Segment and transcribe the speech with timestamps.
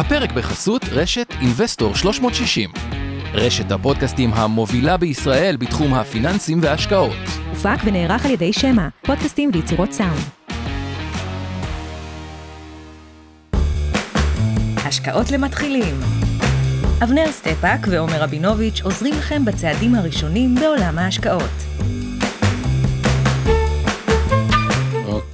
[0.00, 2.70] הפרק בחסות רשת Investor 360.
[3.34, 7.16] רשת הפודקאסטים המובילה בישראל בתחום הפיננסים וההשקעות.
[7.50, 10.20] הופק ונערך על ידי שמע, פודקאסטים ויצירות סאונד.
[14.76, 16.00] השקעות למתחילים
[17.04, 21.80] אבנר סטפאק ועומר רבינוביץ' עוזרים לכם בצעדים הראשונים בעולם ההשקעות.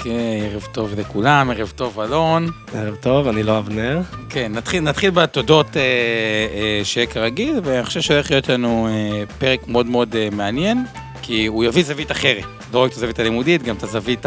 [0.06, 2.50] אוקיי, ערב טוב לכולם, ערב טוב אלון.
[2.74, 4.00] ערב טוב, אני לא אבנר.
[4.28, 9.68] כן, נתחיל, נתחיל בתודות אה, אה, שיהיה כרגיל, ואני חושב שהולך להיות לנו אה, פרק
[9.68, 10.84] מאוד מאוד אה, מעניין,
[11.22, 12.44] כי הוא יביא זווית אחרת.
[12.72, 14.26] לא רק את הזווית הלימודית, גם את הזווית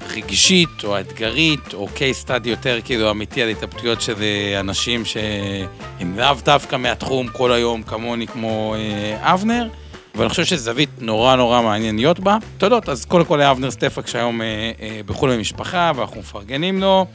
[0.00, 6.18] הרגשית או האתגרית, או case study יותר כאילו אמיתי על התלבטויות של אה, אנשים שהם
[6.18, 9.68] לאו דווקא מהתחום כל היום, כמוני, כמו אה, אבנר.
[10.14, 12.36] ואני חושב שזו זווית נורא נורא מעניין להיות בה.
[12.58, 17.06] תודות, אז קודם כל לאבנר סטפק שהיום אה, אה, בחו"ל במשפחה, ואנחנו מפרגנים לו,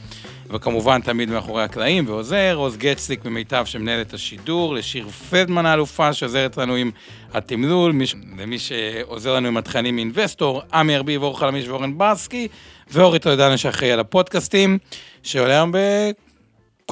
[0.50, 6.56] וכמובן תמיד מאחורי הקלעים ועוזר, עוז גצליק ממיטב שמנהל את השידור, לשיר פלדמן האלופה שעוזרת
[6.56, 6.90] לנו עם
[7.34, 8.04] התמלול, מי,
[8.38, 12.48] למי שעוזר לנו עם התכנים מאינבסטור, עמי ארביב, אור חלמיש ואורן ברסקי,
[12.90, 14.78] ואורי טולדנה שאחראי על הפודקאסטים,
[15.22, 15.78] שעולה היום ב...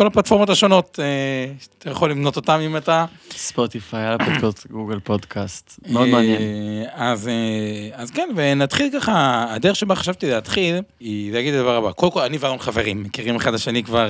[0.02, 3.04] כל הפלטפורמות השונות, אה, אתה יכול למנות אותם אם אתה...
[3.30, 6.42] ספוטיפיי, על הפודקאסט, גוגל פודקאסט, מאוד מעניין.
[6.42, 7.32] אה, אז, אה,
[7.92, 11.92] אז כן, ונתחיל ככה, הדרך שבה חשבתי להתחיל, היא להגיד את הדבר הבא.
[11.92, 14.08] קודם כל, אני ואלון חברים, מכירים אחד השני כבר...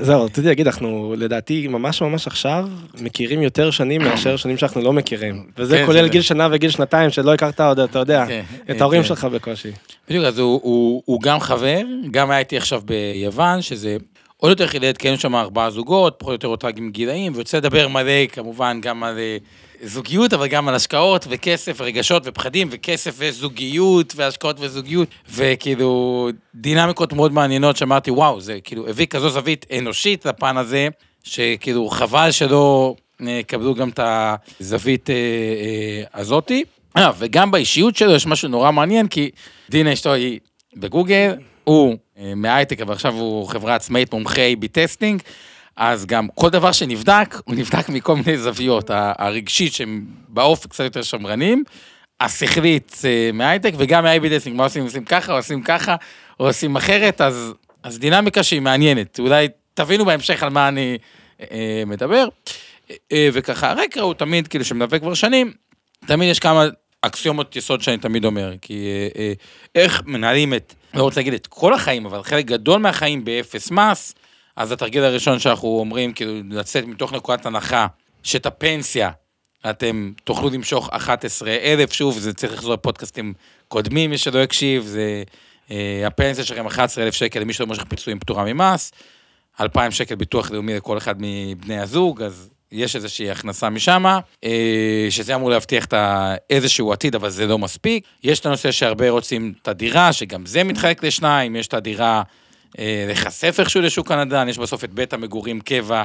[0.00, 2.68] זהו, רציתי להגיד, אנחנו לדעתי ממש ממש עכשיו
[3.00, 5.44] מכירים יותר שנים מאשר שנים שאנחנו לא מכירים.
[5.58, 9.02] וזה כן, כולל גיל שנה וגיל שנתיים שלא הכרת עוד, אתה יודע, כן, את ההורים
[9.02, 9.08] כן.
[9.08, 9.70] שלך בקושי.
[10.08, 11.80] בדיוק, אז הוא, גם חבר,
[12.10, 13.96] גם היה איתי עכשיו ביוון, שזה
[14.40, 17.56] עוד יותר חידד, כי היינו שם ארבעה זוגות, פחות או יותר אותה עם גילאים, ויוצא
[17.56, 19.36] לדבר מלא, כמובן, גם על אה,
[19.82, 27.32] זוגיות, אבל גם על השקעות וכסף ורגשות ופחדים, וכסף וזוגיות, והשקעות וזוגיות, וכאילו, דינמיקות מאוד
[27.32, 30.88] מעניינות, שאמרתי, וואו, זה כאילו הביא כזו זווית אנושית לפן הזה,
[31.24, 32.94] שכאילו, חבל שלא
[33.26, 34.00] אה, קבלו גם את
[34.60, 36.64] הזווית אה, אה, הזאתי.
[36.96, 39.30] אה, וגם באישיות שלו יש משהו נורא מעניין, כי
[39.70, 40.40] דינה אשתו היא
[40.76, 41.34] בגוגל,
[41.68, 45.22] הוא אה, מהייטק, אבל עכשיו הוא חברה עצמאית, מומחה A-B testing,
[45.76, 51.02] אז גם כל דבר שנבדק, הוא נבדק מכל מיני זוויות, הרגשית שהם באופק קצת יותר
[51.02, 51.64] שמרנים,
[52.20, 55.96] השכלית אה, מהייטק, וגם מה-A-B testing, מה עושים, עושים ככה, או עושים ככה,
[56.40, 60.98] או עושים אחרת, אז, אז דינמיקה שהיא מעניינת, אולי תבינו בהמשך על מה אני
[61.40, 62.28] אה, מדבר.
[63.12, 65.52] אה, וככה, הרקע הוא תמיד, כאילו, שמלווה כבר שנים,
[66.06, 66.66] תמיד יש כמה
[67.02, 69.32] אקסיומות יסוד שאני תמיד אומר, כי אה, אה,
[69.74, 74.14] איך מנהלים את, לא רוצה להגיד את כל החיים, אבל חלק גדול מהחיים באפס מס,
[74.56, 77.86] אז התרגיל הראשון שאנחנו אומרים, כאילו, לצאת מתוך נקודת הנחה,
[78.22, 79.10] שאת הפנסיה
[79.70, 83.34] אתם תוכלו למשוך 11,000, שוב, זה צריך לחזור לפודקאסטים
[83.68, 85.22] קודמים, מי שלא הקשיב, זה
[85.70, 88.92] אה, הפנסיה שלכם 11,000 שקל למי שלא מושך פיצויים פטורה ממס,
[89.60, 94.04] 2,000 שקל ביטוח לאומי לכל אחד מבני הזוג, אז יש איזושהי הכנסה משם,
[94.44, 95.94] אה, שזה אמור להבטיח את
[96.50, 98.04] איזשהו עתיד, אבל זה לא מספיק.
[98.24, 102.22] יש את הנושא שהרבה רוצים את הדירה, שגם זה מתחלק לשניים, יש את הדירה
[102.78, 106.04] אה, להיחשף איכשהו לשוק הנדל"ן, יש בסוף את בית המגורים קבע,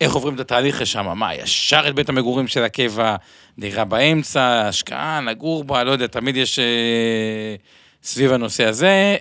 [0.00, 3.16] איך עוברים את התהליך לשם, מה, ישר את בית המגורים של הקבע,
[3.58, 7.54] דירה באמצע, השקעה, לגור בה, לא יודע, תמיד יש אה,
[8.02, 9.16] סביב הנושא הזה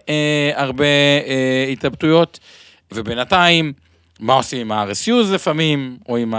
[0.56, 0.86] הרבה
[1.72, 2.40] התלבטויות,
[2.92, 3.74] ובינתיים,
[4.22, 6.34] מה עושים עם ה-RSUs לפעמים, או עם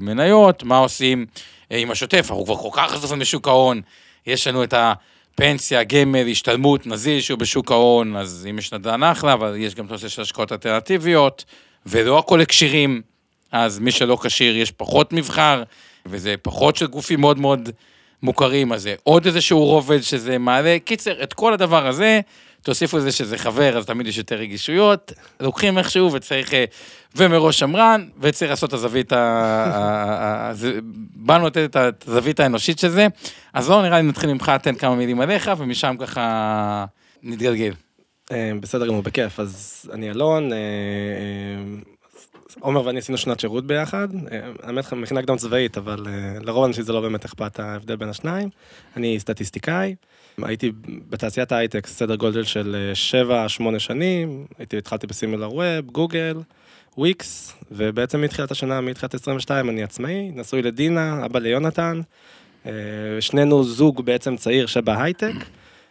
[0.00, 1.26] המניות, מה עושים
[1.72, 3.80] אה, עם השוטף, אנחנו כבר כל כך חשופים בשוק ההון,
[4.26, 9.32] יש לנו את הפנסיה, גמל, השתלמות, נזיל שהוא בשוק ההון, אז אם יש נדל"ן אחלה,
[9.32, 11.44] אבל יש גם את הנושא של השקעות אלטרנטיביות,
[11.86, 13.02] ולא הכל הקשירים,
[13.52, 15.62] אז מי שלא כשיר יש פחות מבחר,
[16.06, 17.70] וזה פחות של גופים מאוד מאוד
[18.22, 20.76] מוכרים, אז זה עוד איזשהו רובד שזה מעלה.
[20.84, 22.20] קיצר, את כל הדבר הזה,
[22.66, 26.64] תוסיפו לזה שזה חבר, אז תמיד יש יותר רגישויות, לוקחים איכשהו וצריך, אה,
[27.16, 30.52] ומראש שמרן, וצריך לעשות את הזווית, ה-
[31.14, 33.06] באנו לתת את הזווית האנושית של זה,
[33.52, 36.84] אז לא נראה לי נתחיל ממך, תן כמה מילים עליך, ומשם ככה
[37.22, 37.72] נתגלגל.
[38.32, 39.40] אה, בסדר גמור, בכיף.
[39.40, 40.58] אז אני אלון, אה,
[42.60, 44.08] עומר ואני עשינו שנת שירות ביחד.
[44.62, 46.06] האמת, מכינה קדם צבאית, אבל
[46.40, 48.48] לרוב האנשים זה לא באמת אכפת ההבדל בין השניים.
[48.96, 49.94] אני סטטיסטיקאי,
[50.42, 50.72] הייתי
[51.08, 52.92] בתעשיית ההייטק סדר גודל של
[53.74, 56.36] 7-8 שנים, הייתי, התחלתי בסימולר ווב, גוגל,
[56.98, 62.00] וויקס, ובעצם מתחילת השנה, מתחילת 22, אני עצמאי, נשוי לדינה, אבא ליונתן.
[62.66, 62.72] אה,
[63.20, 65.34] שנינו זוג בעצם צעיר שבהייטק.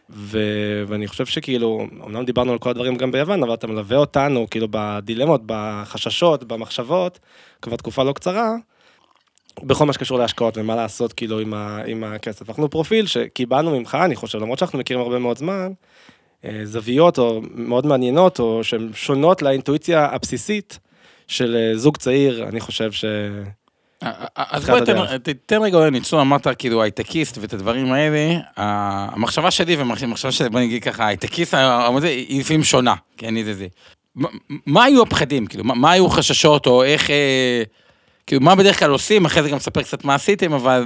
[0.09, 0.39] ו...
[0.87, 4.67] ואני חושב שכאילו, אמנם דיברנו על כל הדברים גם ביוון, אבל אתה מלווה אותנו כאילו
[4.71, 7.19] בדילמות, בחששות, במחשבות,
[7.61, 8.55] כבר תקופה לא קצרה,
[9.63, 11.81] בכל מה שקשור להשקעות ומה לעשות כאילו עם, ה...
[11.85, 12.49] עם הכסף.
[12.49, 15.71] אנחנו פרופיל שקיבלנו ממך, אני חושב, למרות שאנחנו מכירים הרבה מאוד זמן,
[16.45, 20.79] אה, זוויות או מאוד מעניינות, או שהן שונות לאינטואיציה הבסיסית
[21.27, 23.05] של אה, זוג צעיר, אני חושב ש...
[24.35, 25.05] אז תחילת בוא.
[25.17, 30.59] תתן רגע אולי ניצול, אמרת כאילו הייטקיסט ואת הדברים האלה, המחשבה שלי והמחשבה שלי, בוא
[30.59, 31.53] נגיד ככה, הייטקיסט,
[32.03, 33.67] היא לפעמים שונה, כי אני זה זה.
[34.65, 37.63] מה- היו הפחדים, כאילו, מה- היו חששות, או איך, אה,
[38.27, 40.83] כאילו, מה בדרך כלל עושים, אחרי זה גם ספר קצת מה עשיתם, אבל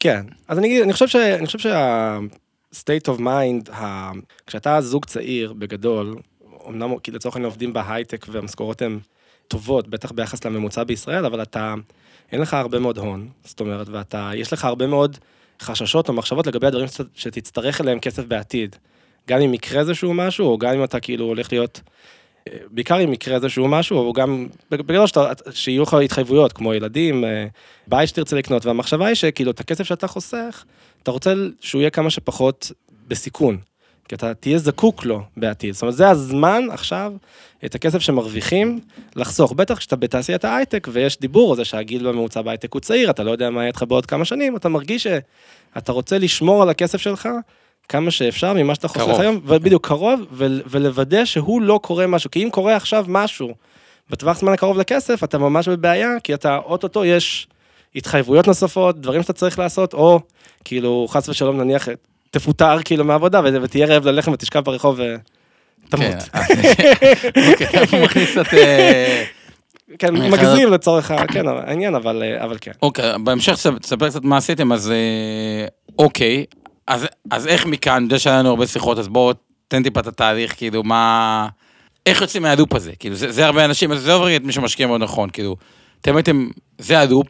[0.00, 1.16] כן, אז אני אני חושב ש...
[1.16, 2.18] אני חושב שה...
[2.74, 4.10] state of mind, ה...
[4.46, 6.16] כשאתה זוג צעיר בגדול,
[6.68, 8.98] אמנם כי לצורך העניין עובדים בהייטק והמשכורות הן
[9.48, 11.74] טובות, בטח ביחס לממוצע בישראל, אבל אתה,
[12.32, 15.18] אין לך הרבה מאוד הון, זאת אומרת, ואתה, יש לך הרבה מאוד
[15.62, 18.76] חששות או מחשבות לגבי הדברים שת- שתצטרך אליהם כסף בעתיד.
[19.28, 21.80] גם אם יקרה איזשהו משהו, או גם אם אתה כאילו הולך להיות,
[22.70, 25.04] בעיקר אם יקרה איזשהו משהו, או גם, בגלל
[25.52, 27.46] שיהיו לך התחייבויות, כמו ילדים, אה,
[27.86, 30.64] בית שתרצה לקנות, והמחשבה היא שכאילו את הכסף שאתה חוסך,
[31.02, 32.72] אתה רוצה שהוא יהיה כמה שפחות
[33.08, 33.58] בסיכון.
[34.10, 35.74] כי אתה תהיה זקוק לו בעתיד.
[35.74, 37.12] זאת אומרת, זה הזמן עכשיו,
[37.64, 38.80] את הכסף שמרוויחים,
[39.16, 39.52] לחסוך.
[39.52, 43.30] בטח כשאתה בתעשיית ההייטק, ויש דיבור על זה שהגיל בממוצע בהייטק הוא צעיר, אתה לא
[43.30, 47.28] יודע מה יהיה איתך בעוד כמה שנים, אתה מרגיש שאתה רוצה לשמור על הכסף שלך
[47.90, 49.20] כמה שאפשר ממה שאתה חוסך קרוב.
[49.20, 52.30] היום, ובדיוק קרוב, ו- ולוודא שהוא לא קורה משהו.
[52.30, 53.54] כי אם קורה עכשיו משהו
[54.10, 57.46] בטווח זמן הקרוב לכסף, אתה ממש בבעיה, כי אתה, אוטוטו יש
[57.96, 60.20] התחייבויות נוספות, דברים שאתה צריך לעשות, או
[60.64, 61.88] כאילו, חס ושלום נניח,
[62.30, 65.00] תפוטר כאילו מהעבודה, ותהיה רעב ללחם ותשכב ברחוב
[65.86, 66.14] ותמות.
[67.50, 68.54] אוקיי, אתה מכניס קצת...
[68.54, 69.24] אה,
[69.98, 72.72] כן, מגזים לצורך כן, העניין, אבל אה, אבל כן.
[72.82, 75.66] אוקיי, בהמשך תס- תספר קצת מה עשיתם, אז אה,
[75.98, 76.44] אוקיי,
[76.90, 79.34] אז, אז איך מכאן, אני יודע שהיה לנו הרבה שיחות, אז בואו
[79.68, 81.48] תן טיפה את התהליך, כאילו, מה...
[82.06, 82.92] איך יוצאים מהלופ הזה?
[82.98, 85.56] כאילו, זה, זה הרבה אנשים, אז זה עובר את מי שמשקיע מאוד נכון, כאילו,
[86.00, 86.48] אתם הייתם,
[86.78, 87.26] זה הלופ,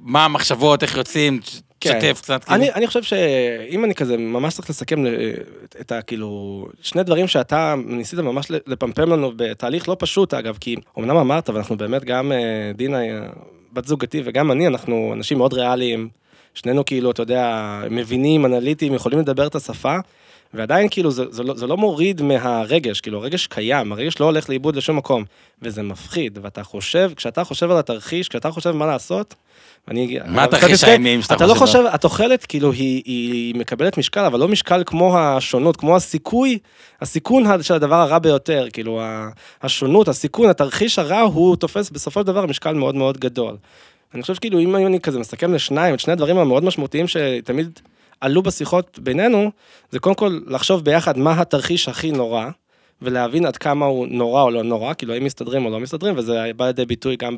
[0.00, 1.40] מה המחשבות, איך יוצאים,
[1.80, 1.98] כן.
[1.98, 2.56] תשתף קצת, כאילו.
[2.56, 5.12] אני, אני חושב שאם אני כזה ממש צריך לסכם אה,
[5.80, 6.02] את- ה...
[6.02, 11.50] כאילו, שני דברים שאתה ניסית ממש לפמפם לנו בתהליך לא פשוט, אגב, כי אמנם אמרת,
[11.50, 12.98] ואנחנו באמת גם אה, דינה,
[13.72, 16.08] בת זוגתי, וגם אני, אנחנו אנשים מאוד ריאליים,
[16.58, 19.96] שנינו כאילו, אתה יודע, מבינים, אנליטיים, יכולים לדבר את השפה,
[20.54, 24.48] ועדיין כאילו זה, זה, לא, זה לא מוריד מהרגש, כאילו הרגש קיים, הרגש לא הולך
[24.48, 25.24] לאיבוד לשום מקום,
[25.62, 29.34] וזה מפחיד, ואתה חושב, כשאתה חושב על התרחיש, כשאתה חושב מה לעשות,
[29.88, 30.18] אני...
[30.26, 34.40] מה התרחיש האימים שאתה אתה לא חושב חושב, התוחלת כאילו היא, היא מקבלת משקל, אבל
[34.40, 36.58] לא משקל כמו השונות, כמו הסיכוי,
[37.00, 39.02] הסיכון של הדבר הרע ביותר, כאילו
[39.62, 43.56] השונות, הסיכון, התרחיש הרע, הוא תופס בסופו של דבר משקל מאוד מאוד גדול.
[44.14, 47.80] אני חושב שכאילו אם אני כזה מסכם לשניים, את שני הדברים המאוד משמעותיים שתמיד
[48.20, 49.50] עלו בשיחות בינינו,
[49.90, 52.46] זה קודם כל לחשוב ביחד מה התרחיש הכי נורא,
[53.02, 56.50] ולהבין עד כמה הוא נורא או לא נורא, כאילו האם מסתדרים או לא מסתדרים, וזה
[56.56, 57.36] בא לידי ביטוי גם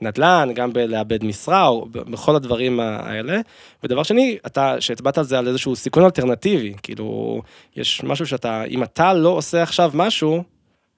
[0.00, 3.40] בנדל"ן, גם בלאבד משרה, או בכל הדברים האלה.
[3.84, 7.40] ודבר שני, אתה, שהצבעת על זה על איזשהו סיכון אלטרנטיבי, כאילו,
[7.76, 10.42] יש משהו שאתה, אם אתה לא עושה עכשיו משהו,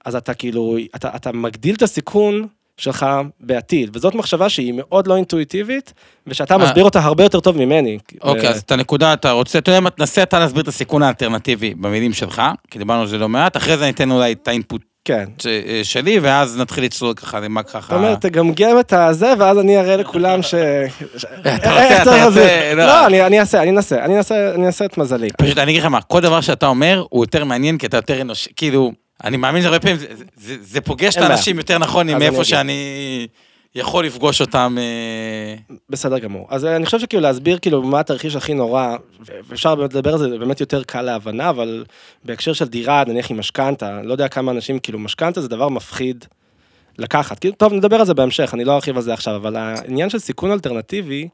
[0.05, 2.47] אז אתה כאילו, אתה, אתה מגדיל את הסיכון
[2.77, 3.05] שלך
[3.39, 5.93] בעתיד, וזאת מחשבה שהיא מאוד לא אינטואיטיבית,
[6.27, 6.59] ושאתה אה.
[6.59, 7.97] מסביר אותה הרבה יותר טוב ממני.
[8.21, 11.73] אוקיי, אז את הנקודה, אתה רוצה, אתה יודע מה, תנסה אתה להסביר את הסיכון האלטרנטיבי
[11.73, 12.41] במילים שלך,
[12.71, 15.25] כי דיברנו על זה לא מעט, אחרי זה אני אתן אולי את האינפוט כן.
[15.41, 17.79] ש- אה, שלי, ואז נתחיל לצלול ככה למה ככה.
[17.87, 20.55] אתה אומר, תגמגם את הזה, ואז אני אראה לכולם ש...
[21.17, 22.73] ש- רוצה, איך אתה רוצה?
[22.75, 22.85] לא.
[22.85, 25.29] לא, אני אעשה, אני אנסה, אני אנסה את מזלי.
[25.37, 28.21] פשוט אני אגיד לך מה, כל דבר שאתה אומר הוא יותר מעניין כי אתה יותר
[28.21, 28.91] אנושי, כאילו,
[29.23, 31.21] אני מאמין שהרבה פעמים זה- זה- זה פוגש את.
[31.21, 32.43] האנשים יותר נכון מאיפה.
[32.43, 33.27] שאני
[33.75, 34.77] יכול לפגוש אותם.
[34.79, 36.47] אה, בסדר גמור.
[36.49, 38.95] אז אני חושב שכאילו להסביר כאילו מה התרחיש הכי נורא,
[39.49, 41.85] ואפשר באמת לדבר על זה, זה באמת יותר קל להבנה, אבל
[42.25, 46.25] בהקשר של דירה, נניח עם משכנתה, לא יודע כמה אנשים, כאילו משכנתה זה דבר מפחיד
[46.97, 47.39] לקחת.
[47.39, 50.19] כאילו, טוב, נדבר על זה בהמשך, אני לא ארחיב על זה עכשיו, אבל העניין של
[50.19, 51.27] סיכון אלטרנטיבי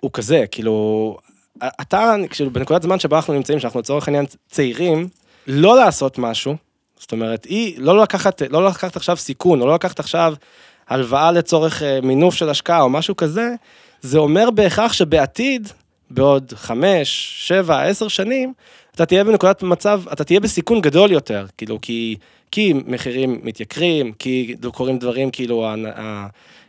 [0.00, 1.16] הוא כזה, כאילו,
[1.80, 5.08] אתה, כאילו, בנקודת זמן שבה אנחנו נמצאים, שאנחנו לצורך העניין צעירים,
[5.46, 6.56] לא לעשות משהו,
[6.98, 10.34] זאת אומרת, היא לא לקחת, לא לקחת עכשיו סיכון, או לא לקחת עכשיו
[10.88, 13.54] הלוואה לצורך אה, מינוף של השקעה או משהו כזה,
[14.00, 15.68] זה אומר בהכרח שבעתיד,
[16.10, 18.52] בעוד חמש, שבע, עשר שנים,
[18.94, 22.16] אתה תהיה בנקודת מצב, אתה תהיה בסיכון גדול יותר, כאילו, כי,
[22.50, 25.68] כי מחירים מתייקרים, כי קורים דברים, כאילו,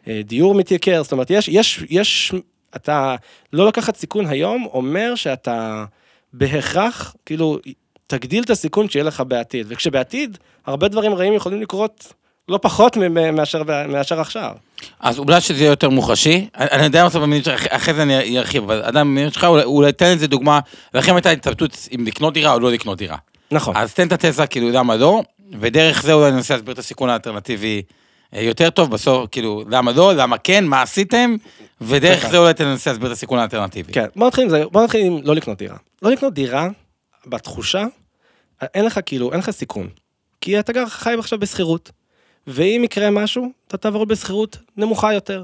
[0.08, 2.34] הדיור מתייקר, זאת אומרת, יש, יש, יש,
[2.75, 3.15] אתה
[3.53, 5.86] לא לקחת סיכון היום, אומר שאתה
[6.34, 7.60] בהכרח, כאילו,
[8.08, 12.14] תגדיל את הסיכון שיהיה לך בעתיד, וכשבעתיד, הרבה דברים רעים יכולים לקרות
[12.50, 12.98] לא פחות
[13.34, 14.52] מאשר, מאשר עכשיו.
[15.00, 18.64] אז אולי שזה יהיה יותר מוחשי, אני יודע בסוף במילים שלך, אחרי זה אני ארחיב,
[18.64, 20.60] אבל אדם במילים שלך, אולי- אולי תן איזה דוגמה,
[20.94, 23.18] לכם הייתה התלבטות אם לקנות דירה או לא לקנות דירה.
[23.52, 23.76] נכון.
[23.78, 25.22] אז תן את התזה, כאילו, למה לא,
[25.60, 27.82] ודרך זה אולי ננסה להסביר את הסיכון האלטרנטיבי
[28.36, 31.36] אה, יותר טוב, בסוף, כאילו, למה לא, למה כן, מה עשיתם,
[31.82, 32.28] ודרך.
[32.32, 33.94] זה אולי תנסה להסביר את הסיכון האלטרנטיבי.
[33.94, 35.76] כן, בוא נתחיל עם זה, בוא נתחיל עם לא לקנות דירה.
[36.02, 36.68] לא לקנות דירה,
[37.27, 37.86] בתחושה,
[38.74, 39.89] אין לך כאילו, אין לך סיכון.
[40.41, 41.91] כי אתה גר חי עכשיו בשכירות.
[42.48, 45.44] ואם יקרה משהו, אתה תעבור בשכירות נמוכה יותר.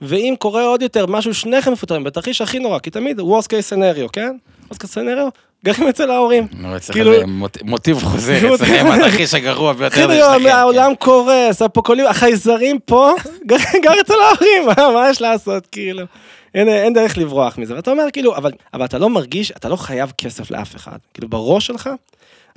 [0.00, 4.08] ואם קורה עוד יותר, משהו שניכם מפוטרים, בתרחיש הכי נורא, כי תמיד worst case scenario,
[4.12, 4.36] כן?
[4.70, 5.30] worst case scenario,
[5.64, 6.46] גרים אצל ההורים.
[6.52, 7.24] נו, אצלך כאילו- זה
[7.62, 10.46] מוטיב חוזר, אצלכם התרחיש הגרוע ביותר כאילו, שלכם.
[10.46, 11.62] העולם קורס,
[12.08, 13.12] החייזרים פה,
[13.46, 16.04] גר אצל ההורים, מה יש לעשות, כאילו?
[16.54, 19.76] אין, אין דרך לברוח מזה, ואתה אומר כאילו, אבל, אבל אתה לא מרגיש, אתה לא
[19.76, 20.98] חייב כסף לאף אחד.
[21.14, 21.90] כאילו בראש שלך,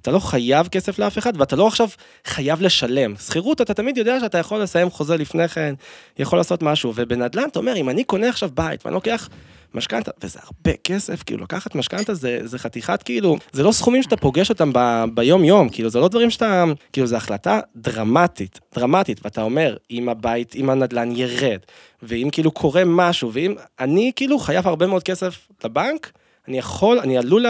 [0.02, 1.88] אתה לא חייב כסף לאף אחד, ואתה לא עכשיו
[2.26, 3.16] חייב לשלם.
[3.16, 5.74] שכירות, אתה תמיד יודע שאתה יכול לסיים חוזה לפני כן,
[6.20, 9.30] יכול לעשות משהו, ובנדל"ן אתה אומר, אם אני קונה עכשיו בית ואני לוקח
[9.76, 14.18] משכנתה, וזה הרבה כסף, כאילו לקחת משכנתה זה, זה חתיכת כאילו, זה לא סכומים שאתה
[14.18, 16.64] פוגש אותם ב, ביום יום, כאילו זה לא דברים שאתה,
[16.94, 21.60] כאילו זו החלטה דרמטית, דרמטית, ואתה אומר, אם הבית, אם הנדל"ן ירד,
[22.04, 26.12] ואם כאילו קורה משהו, ואם אני כאילו חייב הרבה מאוד כסף לבנק,
[26.48, 27.46] אני יכול, אני עלול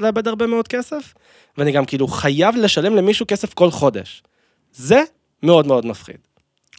[0.00, 1.14] לאבד הרבה מאוד כסף,
[1.58, 4.22] ואני גם כאילו חייב לשלם למישהו כסף כל חודש.
[4.72, 5.02] זה
[5.42, 6.16] מאוד מאוד מפחיד.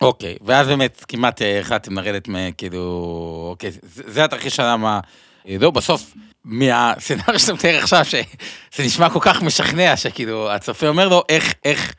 [0.01, 2.27] אוקיי, ואז באמת כמעט אה, החלטתם לרדת.
[2.57, 4.99] כאילו, אוקיי, זה התרחיש של למה...
[5.45, 6.13] לא, בסוף,
[6.45, 11.93] מהסצנריו שאתה מתאר עכשיו, שזה נשמע כל כך משכנע, שכאילו, הצופה אומר לו, איך, איך,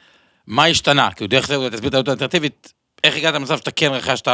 [0.46, 1.10] מה השתנה?
[1.12, 2.72] כאילו, דרך זה אולי תסביר את העלות האלטרנטיבית,
[3.04, 4.28] איך הגעת למצב שאתה כן רכשת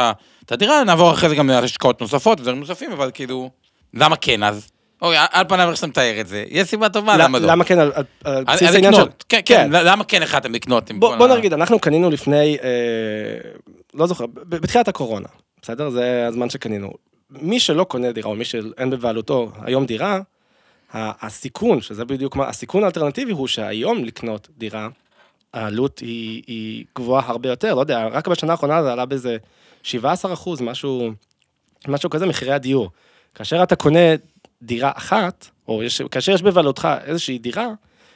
[0.45, 3.49] את הדירה, נעבור אחרי זה גם להשקעות נוספות ודברים נוספים, אבל כאילו,
[3.93, 4.67] למה כן אז?
[5.01, 7.47] אוקיי, על- פניו איך שאתה מתאר את זה, יש סיבה טובה למה לא.
[7.47, 7.91] למה כן, על,
[8.43, 8.99] בסיס העניין של...
[9.01, 10.89] לקנות, כן, כן, למה כן החלטתם לקנות?
[10.89, 12.69] עם בוא, כל בוא נגיד, אנחנו קנינו לפני, אה,
[13.93, 15.27] לא זוכר, ב- בתחילת הקורונה,
[15.61, 15.89] בסדר?
[15.89, 16.91] זה הזמן שקנינו.
[17.29, 20.19] מי שלא קונה דירה, או מי שאין בבעלותו היום דירה,
[20.93, 24.87] הסיכון, שזה בדיוק מה, הסיכון האלטרנטיבי הוא שהיום לקנות דירה,
[25.53, 29.37] העלות היא, היא גבוהה הרבה יותר, לא יודע, רק בשנה האחרונה זה עלה באיזה
[29.83, 31.11] 17 אחוז, משהו,
[31.87, 32.89] משהו כזה, מחירי הדיור.
[33.35, 33.99] כאשר אתה קונה
[34.63, 37.67] דירה אחת, או יש, כאשר יש בבעלותך איזושהי דירה,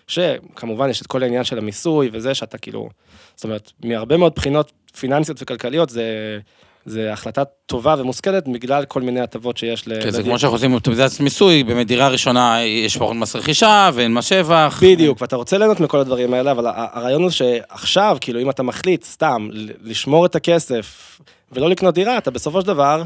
[0.08, 2.90] שכמובן יש את כל העניין של המיסוי וזה שאתה כאילו,
[3.36, 6.40] זאת אומרת, מהרבה מאוד בחינות פיננסיות וכלכליות זה,
[6.86, 10.02] זה החלטה טובה ומושכלת בגלל כל מיני הטבות שיש ל...
[10.04, 10.24] כן, זה.
[10.24, 14.80] כמו שאנחנו עושים אופטימיזציית מיסוי, באמת דירה ראשונה יש פחות מס רכישה ואין מס שבח.
[14.84, 19.04] בדיוק, ואתה רוצה ליהנות מכל הדברים האלה, אבל הרעיון הוא שעכשיו, כאילו, אם אתה מחליט
[19.04, 19.50] סתם
[19.84, 21.20] לשמור את הכסף
[21.52, 23.04] ולא לקנות דירה, אתה בסופו של דבר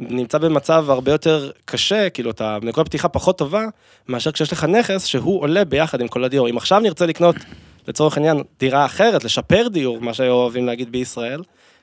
[0.00, 3.64] נמצא במצב הרבה יותר קשה, כאילו, אתה בנקודת פתיחה פחות טובה,
[4.08, 6.48] מאשר כשיש לך נכס שהוא עולה ביחד עם כל הדיור.
[6.48, 7.36] אם עכשיו נרצה לקנות,
[7.88, 11.42] לצורך העניין, דירה אחרת, לשפר דיור, מה שאוהבים להגיד בישראל,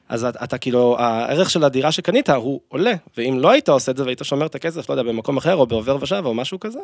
[0.09, 3.97] אז אתה, אתה כאילו, הערך של הדירה שקנית הוא עולה, ואם לא היית עושה את
[3.97, 6.79] זה והיית שומר את הכסף, לא יודע, במקום אחר, או בעובר ושב, או משהו כזה,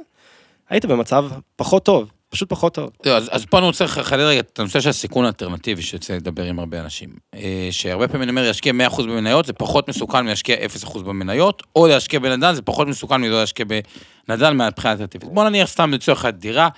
[0.69, 1.25] היית במצב
[1.55, 2.89] פחות טוב, פשוט פחות טוב.
[3.05, 6.43] לא, אז, אז פה אני רוצה לחדד רגע את הנושא של הסיכון האלטרנטיבי שיוצא לדבר
[6.43, 7.09] עם הרבה אנשים.
[7.35, 11.87] אה, שהרבה פעמים אני אומר, להשקיע 100% במניות זה פחות מסוכן מלהשקיע 0% במניות, או
[11.87, 13.65] להשקיע בנדל"ן זה פחות מסוכן מלא להשקיע
[14.27, 15.29] בנדל"ן מהבחינה האלטרנטיבית.
[15.29, 16.69] בוא נניח סתם לצורך הדירה,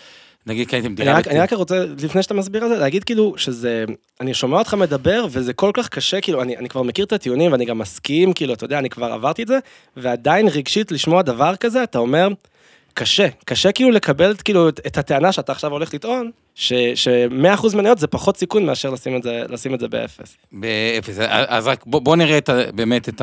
[0.47, 1.13] נגיד קניתם אני דירה...
[1.13, 3.85] רק, בת- אני רק רוצה, לפני שאתה מסביר על זה, להגיד כאילו שזה,
[4.21, 7.51] אני שומע אותך מדבר וזה כל כך קשה, כאילו, אני, אני כבר מכיר את הטיעונים
[7.51, 9.59] ואני גם מסכים, כאילו, אתה יודע, אני כבר עברתי את זה,
[9.97, 12.27] ועדיין רגשית לשמוע דבר כזה, אתה אומר,
[12.97, 18.07] קשה, קשה כאילו לקבל כאילו, את, הטענה שאתה עכשיו הולך לטעון, ש- ש-100% מניות זה
[18.07, 20.37] פחות סיכון מאשר לשים את זה, לשים את זה באפס.
[20.51, 23.21] באפס, אז רק בוא, בוא נראה את, באמת את,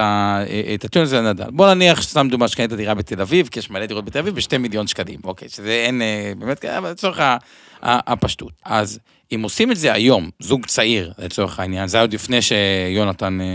[0.74, 1.50] את הטיעון הזה לנדל.
[1.50, 4.58] בוא נניח סתם דוגמא שקנית דירה בתל אביב, כי יש מלא דירות בתל אביב, בשתי
[4.58, 7.36] מיליון שקלים, אוקיי, שזה אין, אה, באמת, אבל לצורך ה-
[7.82, 8.52] ה- הפשטות.
[8.64, 8.98] אז
[9.34, 13.46] אם עושים את זה היום, זוג צעיר, לצורך העניין, זה היה עוד לפני שיונתן אה,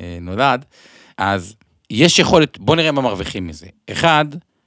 [0.00, 0.64] אה, נולד,
[1.18, 1.54] אז
[1.90, 3.66] יש יכולת, בוא נראה מה מרוויחים מזה.
[3.90, 4.24] אחד,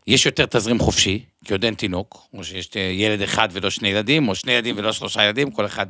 [0.07, 4.27] יש יותר תזרים חופשי, כי עוד אין תינוק, או שיש ילד אחד ולא שני ילדים,
[4.27, 5.85] או שני ילדים ולא שלושה ילדים, כל אחד,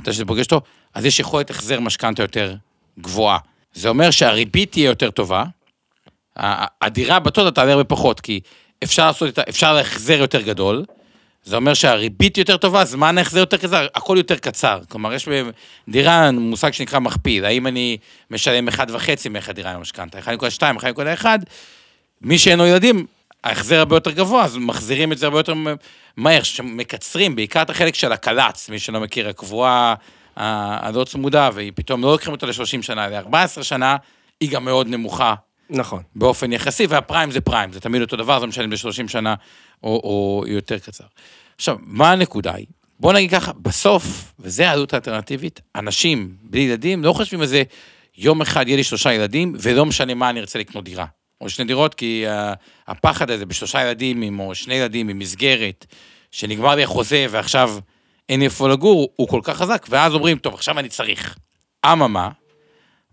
[0.00, 0.60] מתי שזה פוגש אותו,
[0.94, 2.54] אז יש יכולת החזר משכנתה יותר
[2.98, 3.38] גבוהה.
[3.74, 5.44] זה אומר שהריבית תהיה יותר טובה,
[6.82, 8.40] הדירה בטוטו תעלה הרבה פחות, כי
[8.84, 9.42] אפשר לעשות את ה...
[9.48, 10.84] אפשר להחזר יותר גדול,
[11.44, 14.80] זה אומר שהריבית יותר טובה, זמן ההחזר יותר קצר, הכל יותר קצר.
[14.88, 15.28] כלומר, יש
[15.88, 17.98] בדירה מושג שנקרא מכפיל, האם אני
[18.30, 18.74] משלם 1.5
[19.30, 21.26] מערך הדירה למשכנתה, 1.2, 1.1,
[22.20, 23.06] מי שאין לו ילדים,
[23.44, 25.54] ההחזר הרבה יותר גבוה, אז מחזירים את זה הרבה יותר
[26.16, 29.94] מהר, שמקצרים, בעיקר את החלק של הקל"צ, מי שלא מכיר, הקבועה
[30.36, 33.96] הלא צמודה, והיא פתאום לא לוקחים אותה ל-30 שנה, ל-14 שנה,
[34.40, 35.34] היא גם מאוד נמוכה
[35.70, 36.02] נכון.
[36.16, 39.34] באופן יחסי, והפריים זה פריים, זה תמיד אותו דבר, זה משלם ל-30 שנה
[39.82, 41.04] או, או יותר קצר.
[41.56, 42.66] עכשיו, מה הנקודה היא?
[43.00, 47.62] בוא נגיד ככה, בסוף, וזה העלות האלטרנטיבית, אנשים בלי ילדים לא חושבים על זה,
[48.18, 51.06] יום אחד יהיה לי שלושה ילדים, ולא משנה מה אני ארצה לקנות דירה.
[51.42, 52.56] או שני דירות, כי uh,
[52.88, 55.86] הפחד הזה בשלושה ילדים, עם, או שני ילדים עם מסגרת,
[56.30, 57.78] שנגמר לי החוזה ועכשיו
[58.28, 61.36] אין איפה לגור, הוא כל כך חזק, ואז אומרים, טוב, עכשיו אני צריך.
[61.86, 62.28] אממה,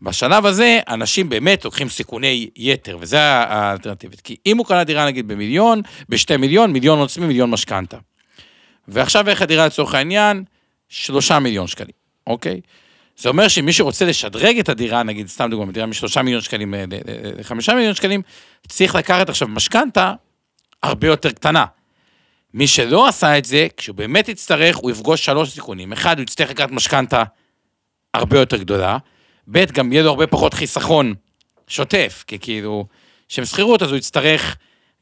[0.02, 4.22] בשלב הזה, אנשים באמת לוקחים סיכוני יתר, וזה האלטרנטיבית.
[4.22, 7.98] כי אם הוא קנה דירה נגיד במיליון, בשתי מיליון, מיליון עוצמי, מיליון משכנתה.
[8.88, 10.44] ועכשיו ערך הדירה לצורך העניין,
[10.90, 11.96] שלושה מיליון שקלים,
[12.28, 12.62] אוקיי?
[13.20, 16.84] זה אומר שמי שרוצה לשדרג את הדירה, נגיד, סתם דוגמא, דירה משלושה מיליון שקלים אה,
[17.38, 18.22] לחמישה מיליון שקלים,
[18.68, 20.14] צריך לקחת עכשיו משכנתה
[20.84, 21.66] הרבה יותר קטנה.
[22.54, 25.94] מי שלא עשה את זה, כשהוא באמת יצטרך, הוא יפגוש שלוש סיכונים.
[25.94, 27.24] אחד, הוא יצטרך לקחת משכנתה
[28.14, 28.98] הרבה יותר גדולה.
[29.52, 31.14] ב', גם יהיה לו הרבה פחות חיסכון
[31.68, 32.86] שוטף, כי כאילו,
[33.30, 34.58] כשהם שכירות, אז הוא יצטרך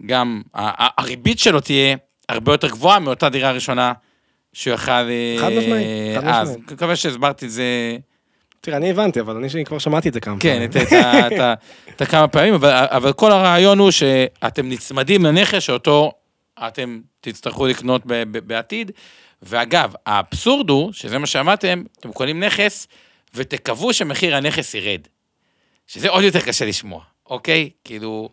[0.05, 1.97] גם, הריבית שלו תהיה
[2.29, 3.93] הרבה יותר גבוהה מאותה דירה ראשונה
[4.57, 4.91] שהוא יכל...
[4.91, 6.71] אה, חד משמעית, חד אז, משמעית.
[6.71, 7.97] מקווה שהסברתי את זה,
[8.61, 10.87] תראה, אני הבנתי, אבל אני כבר שמעתי את זה כמה כן, פעמים.
[11.27, 11.53] את ה-
[11.89, 16.11] את הכמה פעמים, אבל, אבל כל הרעיון הוא שאתם נצמדים לנכס שאותו
[16.67, 18.91] אתם תצטרכו לקנות ב- ב- בעתיד.
[19.41, 22.87] ואגב, האבסורד הוא, שזה מה שאמרתם, אתם קונים נכס
[23.33, 25.01] ותקוו שמחיר הנכס ירד.
[25.87, 27.69] שזה עוד יותר קשה לשמוע, אוקיי?
[27.83, 28.29] כאילו,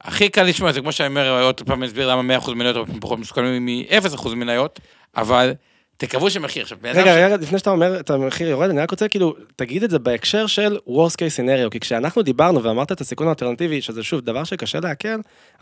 [0.00, 3.18] הכי קל לשמוע, זה כמו שאני אומר, עוד פעם אני אסביר למה 100% מניות פחות
[3.18, 4.80] מסוכנים מ-0% מניות,
[5.16, 5.54] אבל
[5.96, 9.08] תקוו שמחיר, עכשיו, רגע, ש- רגע, לפני שאתה אומר את המחיר יורד, אני רק רוצה
[9.08, 13.26] כאילו, תגיד את זה בהקשר של worst case scenario, כי כשאנחנו דיברנו ואמרת את הסיכון
[13.26, 15.08] האלטרנטיבי, שזה שוב דבר שקשה לעכל,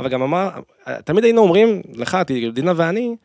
[0.01, 0.49] אבל גם אמר,
[1.05, 2.19] תמיד היינו אומרים, לך,
[2.53, 3.17] דינה ואני,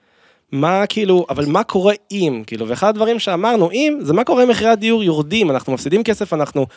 [0.52, 4.50] מה כאילו, אבל מה קורה אם, כאילו, ואחד הדברים שאמרנו, אם, זה מה קורה אם
[4.50, 6.68] מחירי הדיור יורדים, אנחנו מפסידים כסף, אנחנו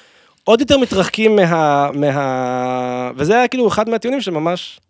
[0.44, 1.90] עוד יותר מתרחקים מה...
[1.94, 3.10] מה...
[3.16, 4.80] וזה היה כאילו אחד מהטיעונים שממש,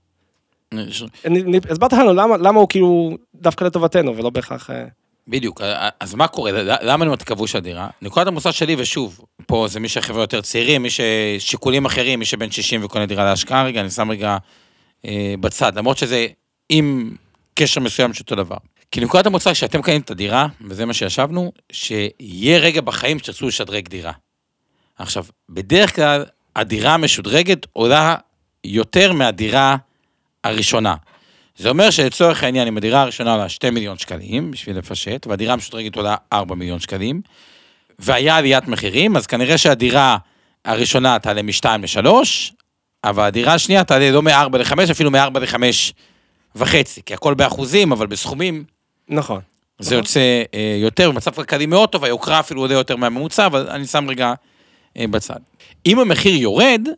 [1.70, 4.70] הסברת לנו למה, למה הוא כאילו דווקא לטובתנו, ולא בהכרח...
[4.70, 4.84] אה,
[5.28, 5.60] בדיוק,
[6.00, 6.52] אז מה קורה?
[6.62, 7.88] למה אני אומר תקוו שהדירה?
[8.02, 12.50] נקודת המוצא שלי, ושוב, פה זה מי שחבר'ה יותר צעירים, מי ששיקולים אחרים, מי שבן
[12.50, 14.36] 60 וקונה דירה להשקעה, רגע, אני שם רגע
[15.06, 16.26] אה, בצד, למרות שזה
[16.68, 17.16] עם
[17.54, 18.56] קשר מסוים של אותו דבר.
[18.90, 23.88] כי נקודת המוצא שאתם קנים את הדירה, וזה מה שישבנו, שיהיה רגע בחיים שתרצו לשדרג
[23.88, 24.12] דירה.
[24.98, 26.24] עכשיו, בדרך כלל,
[26.56, 28.16] הדירה המשודרגת עולה
[28.64, 29.76] יותר מהדירה
[30.44, 30.94] הראשונה.
[31.56, 35.96] זה אומר שלצורך העניין, אם הדירה הראשונה עולה 2 מיליון שקלים, בשביל לפשט, והדירה המשודרגת
[35.96, 37.20] עולה 4 מיליון שקלים,
[37.98, 40.16] והיה עליית מחירים, אז כנראה שהדירה
[40.64, 42.08] הראשונה תעלה מ-2 ל-3,
[43.04, 45.56] אבל הדירה השנייה תעלה לא מ-4 ל-5, אפילו מ-4 ל-5
[46.56, 48.64] וחצי, כי הכל באחוזים, אבל בסכומים
[49.08, 49.40] נכון.
[49.78, 53.86] זה יוצא אה, יותר, במצב כלכלי מאוד טוב, היוקרה אפילו עולה יותר מהממוצע, אבל אני
[53.86, 54.34] שם רגע
[54.98, 55.40] בצד.
[55.86, 56.88] אם המחיר יורד,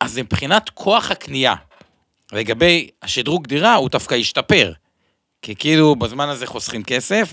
[0.00, 1.54] אז מבחינת כוח הקנייה,
[2.32, 4.72] לגבי השדרוג דירה, הוא דווקא ישתפר.
[5.42, 7.32] כי כאילו בזמן הזה חוסכים כסף,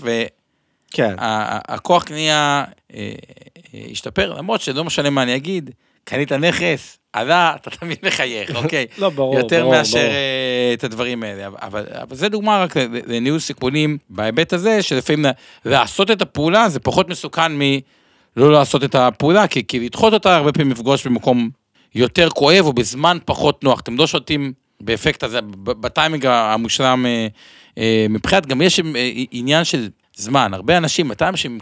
[0.90, 1.14] כן.
[1.18, 2.64] והכוח קנייה
[2.94, 3.12] אה,
[3.74, 5.70] אה, ישתפר, למרות שלא משנה מה אני אגיד,
[6.04, 8.86] קנית נכס, עלה, אתה תמיד מחייך, אוקיי?
[8.98, 10.10] לא, ברור, יותר ברור, מאשר ברור.
[10.10, 11.46] אה, את הדברים האלה.
[11.46, 15.24] אבל- אבל, זה דוגמה רק לניהול סיכונים בהיבט הזה, שלפעמים
[15.64, 17.52] לעשות את הפעולה זה פחות מסוכן
[18.36, 21.50] מלא לעשות את הפעולה, כי, כי לדחות אותה הרבה פעמים לפגוש במקום
[21.94, 23.80] יותר כואב או בזמן פחות נוח.
[23.80, 27.26] אתם לא שותים באפקט הזה, בטיימינג המושלם אה,
[27.78, 30.54] אה, מבחינת, גם יש אה, עניין של זמן.
[30.54, 31.58] הרבה אנשים, מתי אנשים,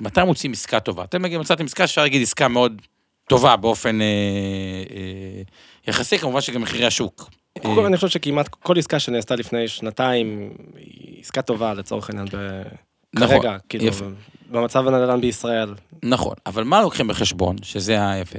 [0.00, 1.04] מתי מוצאים עסקה טובה?
[1.04, 2.82] אתם נגיד מצאתם עסקה שאפשר להגיד עסקה מאוד
[3.28, 4.06] טובה באופן אה,
[4.90, 5.42] אה,
[5.88, 7.30] יחסי, כמובן שגם מחירי השוק.
[7.86, 12.26] אני חושב שכמעט כל עסקה שנעשתה לפני שנתיים היא עסקה טובה לצורך העניין
[13.14, 14.04] נכון, כרגע, כאילו, יפה.
[14.50, 15.74] במצב הנדל"ן בישראל.
[16.02, 18.38] נכון, אבל מה לוקחים בחשבון, שזה היפה?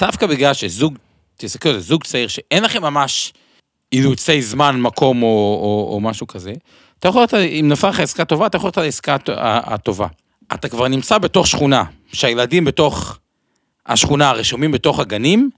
[0.00, 0.98] דווקא בגלל שזוג,
[1.36, 3.32] תסתכלו על זה, זוג צעיר שאין לכם ממש
[3.92, 5.28] אילוצי זמן, מקום או,
[5.62, 6.52] או, או משהו כזה,
[6.98, 10.06] אתה יכול לתת, אם נפל לך עסקה טובה, אתה יכול לתת לעסקה הטובה.
[10.54, 13.18] אתה כבר נמצא בתוך שכונה, שהילדים בתוך
[13.86, 15.50] השכונה רשומים בתוך הגנים,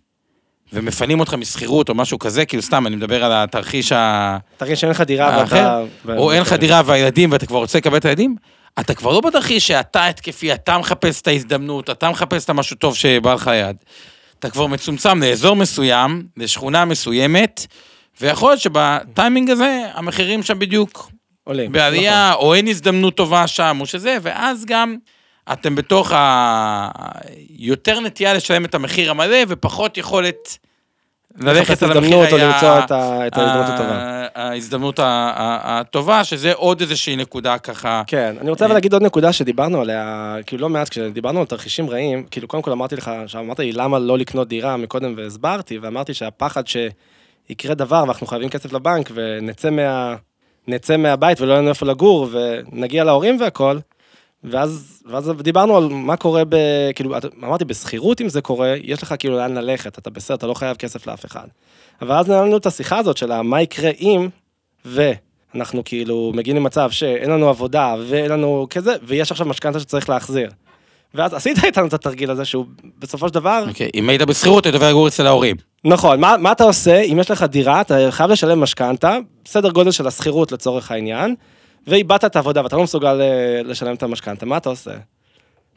[0.72, 4.37] ומפנים אותך משכירות או משהו כזה, כאילו סתם, אני מדבר על התרחיש ה...
[4.57, 5.83] תרגיש שאין לך דירה ואתה...
[6.16, 8.37] או אין לך דירה והילדים ואתה כבר רוצה לקבל את הילדים,
[8.81, 12.96] אתה כבר לא בתרחיש שאתה התקפי, אתה מחפש את ההזדמנות, אתה מחפש את המשהו טוב
[12.96, 13.76] שבא לך ליד.
[14.38, 17.66] אתה כבר מצומצם לאזור מסוים, לשכונה מסוימת,
[18.20, 21.11] ויכול להיות שבטיימינג הזה, המחירים שם בדיוק
[21.44, 21.72] עולים.
[21.72, 24.96] בעלייה, או אין הזדמנות טובה שם, או שזה, ואז גם
[25.53, 26.89] אתם בתוך ה...
[27.59, 30.59] יותר נטייה לשלם את המחיר המלא, ופחות יכולת
[31.41, 34.27] ללכת לחפש על המחיר או היה- למצוא את ה- את ההזדמנות הטובה.
[34.35, 38.03] ההזדמנות הטובה, שזה עוד איזושהי נקודה ככה.
[38.07, 41.91] כן, אני רוצה אבל להגיד עוד נקודה שדיברנו עליה, כאילו לא מעט, כשדיברנו על תרחישים
[41.91, 46.15] רעים, כאילו קודם כל אמרתי לך, שאמרת לי למה לא לקנות דירה מקודם והסברתי, ואמרתי
[46.15, 50.15] שהפחד שיקרה דבר ואנחנו חייבים כסף לבנק ונצא מה...
[50.69, 53.79] נצא מהבית ולא יהיה לנו איפה לגור ונגיע להורים והכל,
[54.44, 56.57] ואז, ואז דיברנו על מה קורה ב...
[56.94, 60.46] כאילו, את- אמרתי, בשכירות אם זה קורה, יש לך כאילו לאן ללכת, אתה בסדר, אתה
[60.46, 61.46] לא חייב כסף לאף אחד.
[62.03, 64.29] אבל אז נהיה לנו את השיחה הזאת של מה יקרה אם,
[64.85, 70.51] ואנחנו כאילו מגיעים למצב שאין לנו עבודה ואין לנו כזה, ויש עכשיו משכנתה שצריך להחזיר.
[71.14, 72.66] ואז עשית איתנו את התרגיל הזה שהוא
[72.98, 75.57] בסופו של דבר, אוקיי, אם היית בשכירות, היית עובר לגור אצל ההורים.
[75.85, 79.90] נכון, מה, מה אתה עושה אם יש לך דירה, אתה חייב לשלם משכנתה, סדר גודל
[79.90, 81.35] של השכירות לצורך העניין,
[81.87, 84.91] ואיבדת את העבודה ואתה לא מסוגל אה, לשלם את המשכנתה, מה אתה עושה?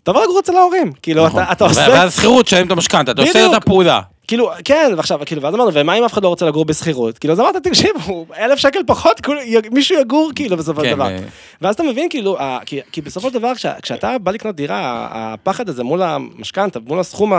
[0.04, 1.44] אתה עובר לגור אצל ההורים, כאילו, נכון.
[1.44, 1.86] אתה, אתה עושה...
[1.90, 3.46] ואז שכירות, תשלם את המשכנתה, אתה עושה.
[3.46, 4.02] את הפעולה.
[4.28, 7.18] כאילו, כן, ועכשיו, כאילו, ואז אמרנו, ומה אם אף אחד לא רוצה לגור בשכירות?
[7.18, 11.08] כאילו, אז אמרת, תקשיבו, אלף שקל פחות, י- מישהו יגור, כאילו, בסופו של כן, דבר.
[11.08, 11.18] אה,
[11.62, 15.08] ואז אתה מבין, כאילו, ה- כי, כי בסופו של דבר, כש, כשאתה בא לקנות דירה,
[15.12, 17.34] הפחד הזה מול המשכנתה, מול הסכום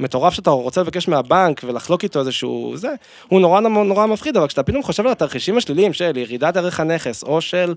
[0.00, 2.88] המטורף שאתה רוצה לבקש מהבנק ולחלוק איתו איזשהו זה,
[3.28, 6.80] הוא נורא נורא, נורא מפחיד, אבל כשאתה פתאום חושב על התרחישים השליליים של ירידת ערך
[6.80, 7.74] הנכס, או של,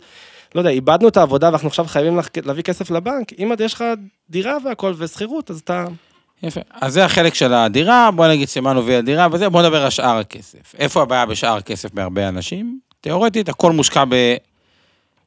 [0.56, 3.84] לא יודע, איבדנו את העבודה ואנחנו עכשיו חייבים להביא כסף לבנק, אם עד יש לך
[4.30, 5.86] דירה והכל ושכירות, אז אתה...
[6.44, 6.62] יפה.
[6.82, 10.18] אז זה החלק של הדירה, בוא נגיד סימן הוביל הדירה וזה, בוא נדבר על שאר
[10.18, 10.76] הכסף.
[10.78, 12.80] איפה הבעיה בשאר הכסף בהרבה אנשים?
[13.02, 14.04] תיאורטית, הכל מושקע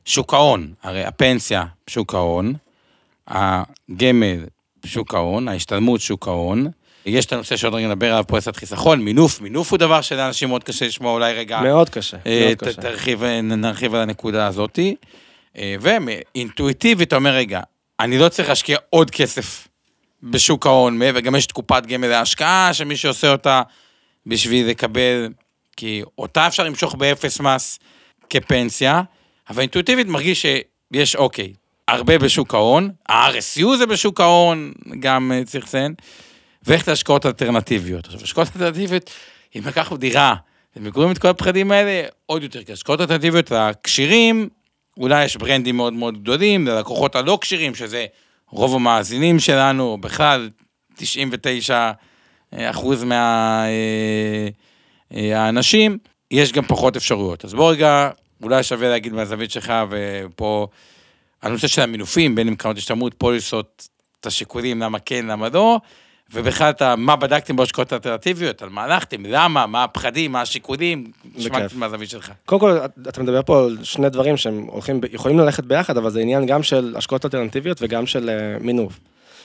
[0.06, 0.72] בשוק ההון.
[0.82, 2.54] הרי הפנסיה, שוק ההון,
[3.26, 4.44] הגמל,
[4.86, 6.66] שוק ההון, ההשתלמות, שוק ההון.
[7.06, 10.64] יש את הנושא שעוד רגע נדבר עליו, פוליסת חיסכון, מינוף, מינוף הוא דבר שלאנשים מאוד
[10.64, 11.60] קשה לשמוע, אולי רגע...
[11.60, 12.82] מאוד קשה, אה, מאוד ת- קשה.
[12.82, 14.94] תרחיב, נרחיב על הנקודה הזאתי.
[15.58, 17.60] אה, ואינטואיטיבית, אתה אומר, רגע,
[18.00, 19.68] אני לא צריך להשקיע עוד כסף
[20.22, 23.62] בשוק ההון, מעבר, גם יש את קופת גמל להשקעה, שמי שעושה אותה
[24.26, 25.28] בשביל לקבל,
[25.76, 27.78] כי אותה אפשר למשוך באפס מס
[28.30, 29.02] כפנסיה,
[29.50, 30.42] אבל אינטואיטיבית מרגיש
[30.92, 31.52] שיש, אוקיי,
[31.88, 35.94] הרבה בשוק ההון, ה-RSU זה בשוק ההון, גם אה, צריך לציין,
[36.62, 38.06] ואיך את ההשקעות האלטרנטיביות.
[38.06, 39.10] עכשיו, השקעות אלטרנטיביות,
[39.56, 40.34] אם לקחנו דירה,
[40.76, 42.72] ומגורים את כל הפחדים האלה, עוד יותר קשה.
[42.72, 44.48] השקעות אלטרנטיביות הכשירים,
[44.96, 48.06] אולי יש ברנדים מאוד מאוד גדולים, ללקוחות הלא כשירים, שזה
[48.50, 50.50] רוב המאזינים שלנו, בכלל
[50.96, 51.90] 99
[52.52, 53.04] אחוז
[55.10, 55.98] מהאנשים,
[56.30, 57.44] יש גם פחות אפשרויות.
[57.44, 58.10] אז בוא רגע,
[58.42, 60.66] אולי שווה להגיד מהזווית שלך, ופה,
[61.42, 63.88] הנושא של המינופים, בין אם קרנות השתלמות, פוליסות,
[64.20, 65.80] את השיקולים, למה כן, למה לא,
[66.32, 71.58] ובכלל, אתה, מה בדקתם בהשקעות האלטרנטיביות, על מה הלכתם, למה, מה הפחדים, מה השיקולים, נשמע.
[71.74, 72.32] מהזווית שלך.
[72.46, 76.20] קודם כל, אתה מדבר פה על שני דברים שהם הולכים, יכולים ללכת ביחד, אבל זה
[76.20, 79.00] עניין גם של השקעות אלטרנטיביות וגם של אה, מינוף.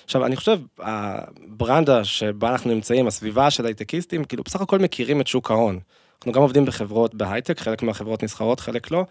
[0.06, 5.28] עכשיו, אני חושב, הברנדה שבה אנחנו נמצאים, הסביבה של הייטקיסטים, כאילו, בסך הכל מכירים את
[5.28, 5.80] שוק ההון.
[6.18, 9.06] אנחנו גם עובדים בחברות בהייטק, חלק מהחברות נסחרות, חלק לא.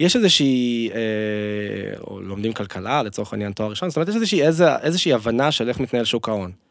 [0.00, 4.42] יש איזושהי, אה, או לומדים כלכלה, לצורך העניין תואר ראשון, זאת אומרת, יש איזושהי,
[4.82, 6.67] איזושהי הבנה של איך מתנהל שוק ההון.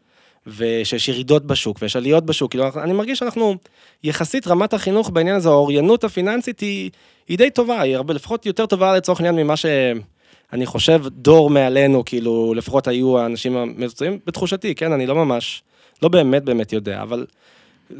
[0.47, 3.55] ושיש ירידות בשוק ויש עליות בשוק, כאילו, אני מרגיש שאנחנו,
[4.03, 6.89] יחסית רמת החינוך בעניין הזה, האוריינות הפיננסית היא,
[7.27, 12.05] היא די טובה, היא הרבה, לפחות יותר טובה לצורך העניין ממה שאני חושב דור מעלינו,
[12.05, 15.63] כאילו, לפחות היו האנשים המקצועיים, בתחושתי, כן, אני לא ממש,
[16.01, 17.25] לא באמת באמת יודע, אבל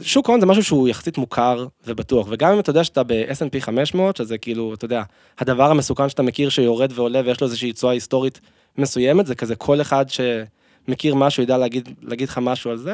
[0.02, 4.18] שוק ההון זה משהו שהוא יחסית מוכר ובטוח, וגם אם אתה יודע שאתה ב-S&P 500,
[4.18, 5.04] שזה כאילו, אתה יודע,
[5.40, 8.40] הדבר המסוכן שאתה מכיר שיורד ועולה ויש לו איזושהי תשואה היסטורית
[8.78, 10.06] מסוימת, זה כזה כל אחד
[10.88, 12.94] שמכיר משהו ידע להגיד, להגיד לך משהו על זה.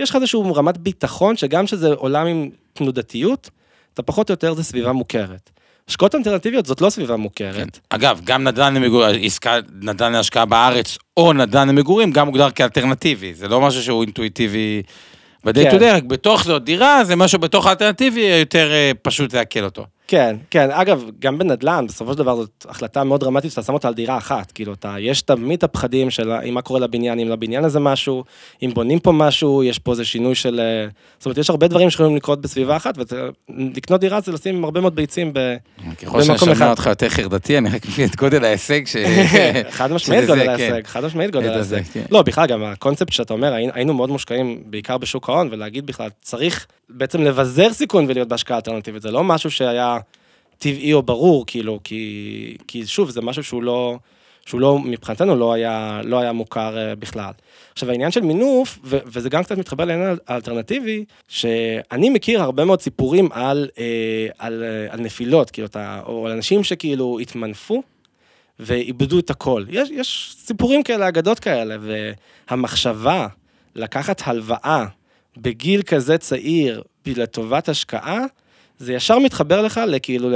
[0.00, 3.50] יש לך איזושהי רמת ביטחון, שגם שזה עולם עם תנודתיות,
[3.94, 5.50] אתה פחות או יותר זה סביבה מוכרת.
[5.88, 7.54] השקעות אלטרנטיביות זאת לא סביבה מוכרת.
[7.54, 7.66] כן.
[7.88, 13.34] אגב, גם נדל"ן למגורים, עסקה, נדל"ן להשקעה בארץ, או נדל"ן למגורים, גם מוגדר כאלטרנטיבי.
[13.34, 14.82] זה לא משהו שהוא אינטואיטיבי
[15.44, 15.76] ב-day כן.
[15.76, 19.86] to day, רק בתוך זאת דירה, זה משהו בתוך האלטרנטיבי, יותר אה, פשוט לעכל אותו.
[20.12, 23.88] כן, כן, אגב, גם בנדל"ן, בסופו של דבר זאת החלטה מאוד דרמטית שאתה שם אותה
[23.88, 27.28] על דירה אחת, כאילו, אתה, יש תמיד את הפחדים של אם מה קורה לבניין, אם
[27.28, 28.24] לבניין הזה משהו,
[28.62, 30.60] אם בונים פה משהו, יש פה איזה שינוי של...
[30.60, 34.80] אה, זאת אומרת, יש הרבה דברים שיכולים לקרות בסביבה אחת, ולקנות דירה זה לשים הרבה
[34.80, 35.56] מאוד ביצים ב...
[36.02, 36.56] ככל במקום שאני אחד.
[36.56, 38.96] שומע אותך יותר חרדתי, אני רק מבין את גודל ההישג ש...
[39.70, 40.50] חד משמעית גודל זה, כן.
[40.50, 41.82] ההישג, חד משמעית גודל ההישג.
[41.92, 42.04] כן.
[42.10, 46.66] לא, בכלל, גם הקונספט שאתה אומר, היינו מאוד מושקעים בעיקר בשוק ההון, ולהגיד בכלל, צריך
[46.88, 49.98] בעצם לבזר סיכון ולהיות בהשקעה אלטרנטיבית, זה לא משהו שהיה
[50.62, 53.98] טבעי או ברור, כאילו, כי, כי שוב, זה משהו שהוא לא,
[54.46, 57.30] שהוא לא, מבחינתנו לא היה, לא היה מוכר אה, בכלל.
[57.72, 62.80] עכשיו, העניין של מינוף, ו- וזה גם קצת מתחבר לעניין האלטרנטיבי, שאני מכיר הרבה מאוד
[62.80, 67.82] סיפורים על, אה, על, אה, על נפילות, כאילו, אתה, או על אנשים שכאילו התמנפו,
[68.58, 69.64] ואיבדו את הכל.
[69.68, 71.76] יש, יש סיפורים כאלה, אגדות כאלה,
[72.50, 73.26] והמחשבה
[73.74, 74.86] לקחת הלוואה
[75.36, 78.24] בגיל כזה צעיר לטובת השקעה,
[78.82, 80.34] זה ישר מתחבר לך לכאילו ל...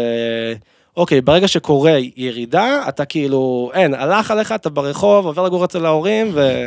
[0.96, 6.30] אוקיי, ברגע שקורה ירידה, אתה כאילו, אין, הלך עליך, אתה ברחוב, עובר לגור אצל ההורים,
[6.34, 6.64] ו...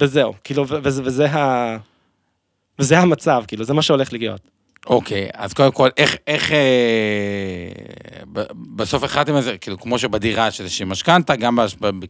[0.00, 1.76] וזהו, כאילו, וזה, וזה, ה...
[2.78, 4.40] וזה המצב, כאילו, זה מה שהולך להיות.
[4.86, 6.58] אוקיי, אז קודם כל, איך, איך, אה,
[8.76, 11.58] בסוף החלטתם על זה, כאילו, כמו שבדירה של איזושהי משכנתה, גם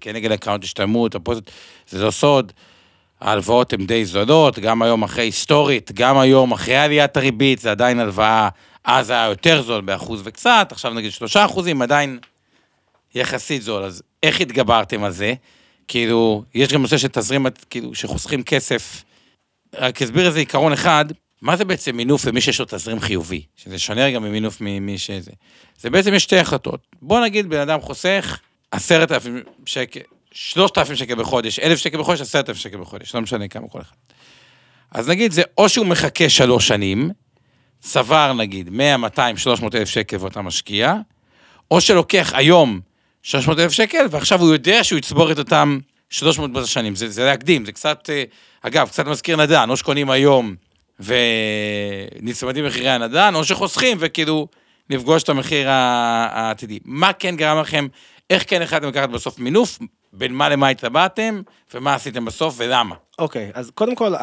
[0.00, 1.50] כנגד הקרנות השתלמות, הפוזיט,
[1.88, 2.52] זה לא סוד,
[3.20, 8.00] ההלוואות הן די זולות, גם היום אחרי היסטורית, גם היום אחרי עליית הריבית, זה עדיין
[8.00, 8.48] הלוואה,
[8.84, 12.18] אז היה יותר זול באחוז וקצת, עכשיו נגיד שלושה אחוזים, עדיין
[13.14, 15.34] יחסית זול, אז איך התגברתם על זה?
[15.88, 19.04] כאילו, יש גם נושא של תזרים, כאילו, שחוסכים כסף,
[19.74, 21.04] רק אסביר איזה עיקרון אחד,
[21.42, 23.42] מה זה בעצם מינוף למי שיש לו תזרים חיובי?
[23.56, 25.30] שזה שונה רגע ממינוף ממי שזה.
[25.78, 26.80] זה בעצם יש שתי החלטות.
[27.02, 28.40] בוא נגיד בן אדם חוסך
[28.70, 30.00] עשרת אלפים שקל,
[30.32, 33.80] שלושת אלפים שקל בחודש, אלף שקל בחודש, עשרת אלפים שקל בחודש, לא משנה כמה כל
[33.80, 33.96] אחד.
[34.90, 37.10] אז נגיד זה או שהוא מחכה שלוש שנים,
[37.82, 40.94] צבר נגיד 100, 200, 300 אלף שקל ואתה משקיע,
[41.70, 42.80] או שלוקח היום
[43.22, 45.78] 300 אלף שקל, ועכשיו הוא יודע שהוא יצבור את אותם
[46.10, 46.94] 300 בשנים.
[46.94, 48.24] זה, זה להקדים, זה קצת, אה,
[48.62, 50.54] אגב, קצת מזכיר נדל"ן, או שקונים היום
[51.00, 54.48] ונצמדים מחירי הנדל"ן, או שחוסכים וכאילו
[54.90, 56.78] לפגוש את המחיר העתידי.
[56.84, 57.86] מה כן גרם לכם,
[58.30, 59.78] איך כן החלטתם לקחת בסוף מינוף,
[60.12, 61.42] בין מה למה התלבטתם,
[61.74, 62.94] ומה עשיתם בסוף ולמה?
[63.18, 64.14] אוקיי, אז קודם כל,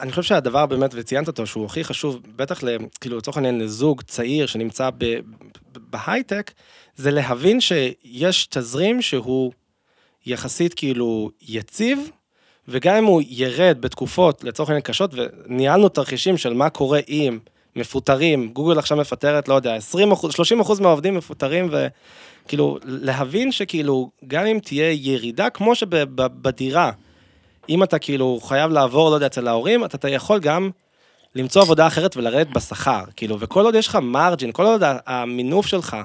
[0.00, 2.60] אני חושב שהדבר באמת, וציינת אותו, שהוא הכי חשוב, בטח,
[3.00, 4.90] כאילו, לצורך העניין, לזוג צעיר שנמצא
[5.72, 6.52] בהייטק,
[6.96, 9.52] זה להבין שיש תזרים שהוא
[10.26, 12.10] יחסית כאילו יציב,
[12.68, 17.38] וגם אם הוא ירד בתקופות לצורך העניין קשות, וניהלנו תרחישים של מה קורה אם
[17.76, 24.10] מפוטרים, גוגל עכשיו מפטרת, לא יודע, 20 אחוז, 30 אחוז מהעובדים מפוטרים, וכאילו, להבין שכאילו,
[24.26, 26.90] גם אם תהיה ירידה, כמו שבדירה,
[27.68, 30.70] אם אתה כאילו חייב לעבור, לא יודע, אצל ההורים, אתה, אתה יכול גם
[31.34, 35.96] למצוא עבודה אחרת ולרדת בשכר, כאילו, וכל עוד יש לך מרג'ין, כל עוד המינוף שלך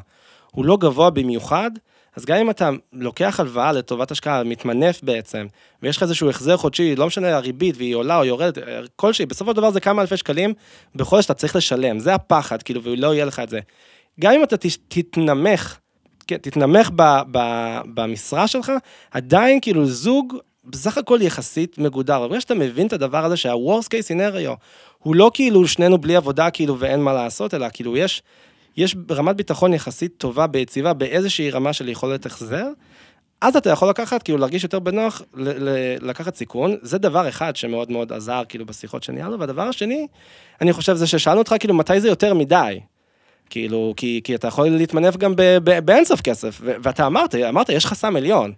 [0.51, 1.71] הוא לא גבוה במיוחד,
[2.15, 5.47] אז גם אם אתה לוקח הלוואה לטובת השקעה, מתמנף בעצם,
[5.83, 8.57] ויש לך איזשהו החזר חודשי, לא משנה הריבית, והיא עולה או יורדת,
[8.95, 10.53] כלשהי, בסופו של דבר זה כמה אלפי שקלים
[10.95, 13.59] בחודש שאתה צריך לשלם, זה הפחד, כאילו, ולא יהיה לך את זה.
[14.19, 14.55] גם אם אתה
[14.87, 15.77] תתנמך,
[16.27, 17.39] כן, תתנמך ב, ב,
[17.93, 18.71] במשרה שלך,
[19.11, 22.27] עדיין כאילו זוג בסך הכל יחסית מגודר.
[22.27, 24.55] ברגע שאתה מבין את הדבר הזה שה-Worst case scenario
[24.99, 28.23] הוא לא כאילו שנינו בלי עבודה כאילו ואין מה לעשות, אלא כאילו יש
[28.77, 32.67] יש רמת ביטחון יחסית טובה ביציבה באיזושהי רמה של יכולת החזר,
[33.41, 35.21] אז אתה יכול לקחת, כאילו להרגיש יותר בנוח,
[36.01, 40.07] לקחת סיכון, זה דבר אחד שמאוד מאוד עזר כאילו בשיחות שניהלנו, והדבר השני,
[40.61, 42.79] אני חושב זה ששאלנו אותך כאילו מתי זה יותר מדי.
[43.49, 45.33] כאילו, כי, כי אתה יכול להתמנף גם
[45.85, 48.53] באינסוף כסף, ואתה אמרת, אמרת, יש חסם עליון.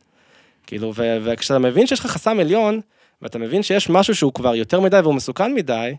[0.67, 2.81] כאילו, וכשאתה מבין שיש לך חסם עליון,
[3.21, 5.95] ואתה מבין שיש משהו שהוא כבר יותר מדי והוא מסוכן מדי,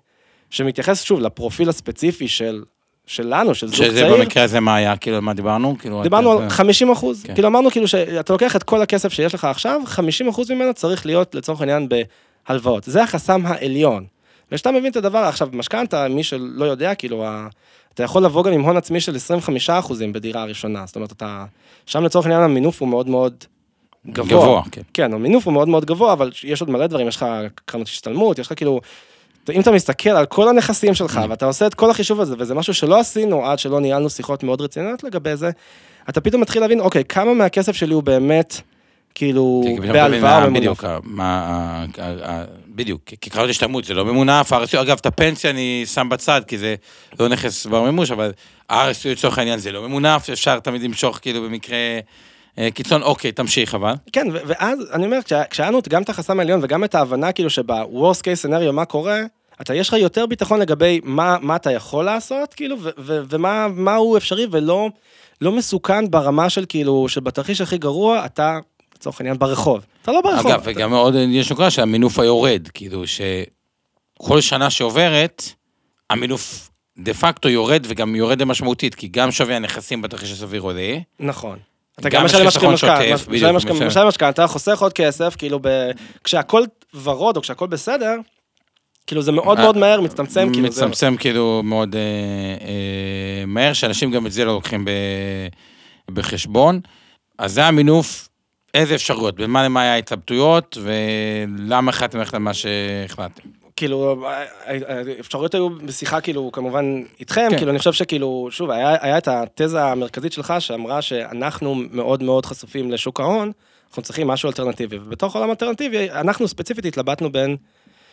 [0.51, 2.63] שמתייחס שוב לפרופיל הספציפי של
[3.07, 3.91] שלנו, של זוג צעיר.
[3.91, 5.77] שזה במקרה הזה מה היה, כאילו, מה דיברנו?
[5.79, 7.23] כאילו, דיברנו על 50 אחוז.
[7.23, 7.35] כן.
[7.35, 11.07] כאילו, אמרנו כאילו שאתה לוקח את כל הכסף שיש לך עכשיו, 50 אחוז ממנו צריך
[11.07, 11.89] להיות לצורך העניין
[12.49, 12.85] בהלוואות.
[12.85, 14.05] זה החסם העליון.
[14.53, 17.25] וכשאתה מבין את הדבר, עכשיו, משכנתה, מי שלא יודע, כאילו,
[17.95, 20.85] אתה יכול לבוא גם עם הון עצמי של 25 אחוזים בדירה הראשונה.
[20.87, 21.45] זאת אומרת, אתה,
[21.87, 23.45] שם לצורך העניין המינוף הוא מאוד מאוד
[24.07, 24.29] גבוה.
[24.29, 24.83] גבוה, כן.
[24.95, 27.27] כן, המינוף הוא מאוד מאוד גבוה, אבל יש עוד מלא דברים, יש לך
[27.65, 28.81] קרנות השתלמות, יש לך כאילו
[29.51, 31.31] אם אתה מסתכל על כל הנכסים שלך mm.
[31.31, 34.61] ואתה עושה את כל החישוב הזה, וזה משהו שלא עשינו עד שלא ניהלנו שיחות מאוד
[34.61, 35.51] רציניות לגבי זה,
[36.09, 38.61] אתה פתאום מתחיל להבין, אוקיי, כמה מהכסף שלי הוא באמת,
[39.15, 40.59] כאילו, בהלוואה ממונף.
[40.59, 41.85] בדיוק, מה,
[42.69, 46.75] בדיוק, כי קרנות השתלמות זה לא ממונף, אגב, את הפנסיה אני שם בצד, כי זה
[47.21, 48.33] לא נכס בר מימוש, אבל
[48.71, 51.77] RSU לצורך העניין זה לא ממונף, אפשר תמיד למשוך כאילו במקרה...
[52.59, 53.93] אה, קיצון, אוקיי, תמשיך אבל.
[54.13, 55.19] כן, ואז אני אומר,
[55.51, 59.21] כשהיה לנו גם את החסם העליון וגם את ההבנה כאילו שב-Worst case scenario מה קורה,
[59.61, 63.95] אתה, יש לך יותר ביטחון לגבי מה, מה אתה יכול לעשות, כאילו, ו, ו, ומה
[63.95, 64.89] הוא אפשרי ולא
[65.41, 68.59] לא מסוכן ברמה של כאילו, שבתרחיש הכי גרוע, אתה,
[68.95, 69.85] לצורך העניין, ברחוב.
[70.03, 70.47] אתה לא ברחוב.
[70.47, 70.71] אגב, אתה...
[70.71, 75.43] וגם מאוד, יש נקודה שהמינוף היורד, כאילו, שכל שנה שעוברת,
[76.11, 80.99] המינוף דה פקטו יורד וגם יורד משמעותית, כי גם שווי הנכסים בתרחיש הסביר עולה.
[81.21, 81.59] נכון.
[82.01, 82.99] אתה גם משלם משכנתה,
[83.87, 85.61] משלם משכנתה, חוסך עוד כסף, כאילו
[86.25, 86.63] כשהכל
[87.03, 88.15] ורוד או כשהכל בסדר,
[89.07, 90.69] כאילו זה מאוד מאוד מהר מצטמצם, כאילו.
[90.69, 92.01] מצטמצם כאילו מאוד אה,
[92.67, 94.85] אה, מהר, שאנשים גם את זה לא לוקחים
[96.11, 96.81] בחשבון.
[97.39, 98.29] אז זה המינוף,
[98.75, 103.62] איזה אפשרויות, במה למה היה התלבטויות, ולמה החלטתם ללכת למה שהחלטתם.
[103.77, 104.27] כאילו,
[104.67, 107.57] האפשרויות היו בשיחה, כאילו, כמובן, איתכם, כן.
[107.57, 112.47] כאילו, אני חושב שכאילו, שוב, היה, היה את התזה המרכזית שלך, שאמרה שאנחנו מאוד מאוד
[112.47, 113.53] חשופים לשוק ההון,
[113.89, 117.57] אנחנו צריכים משהו אלטרנטיבי, ובתוך עולם אלטרנטיבי, אנחנו ספציפית התלבטנו בין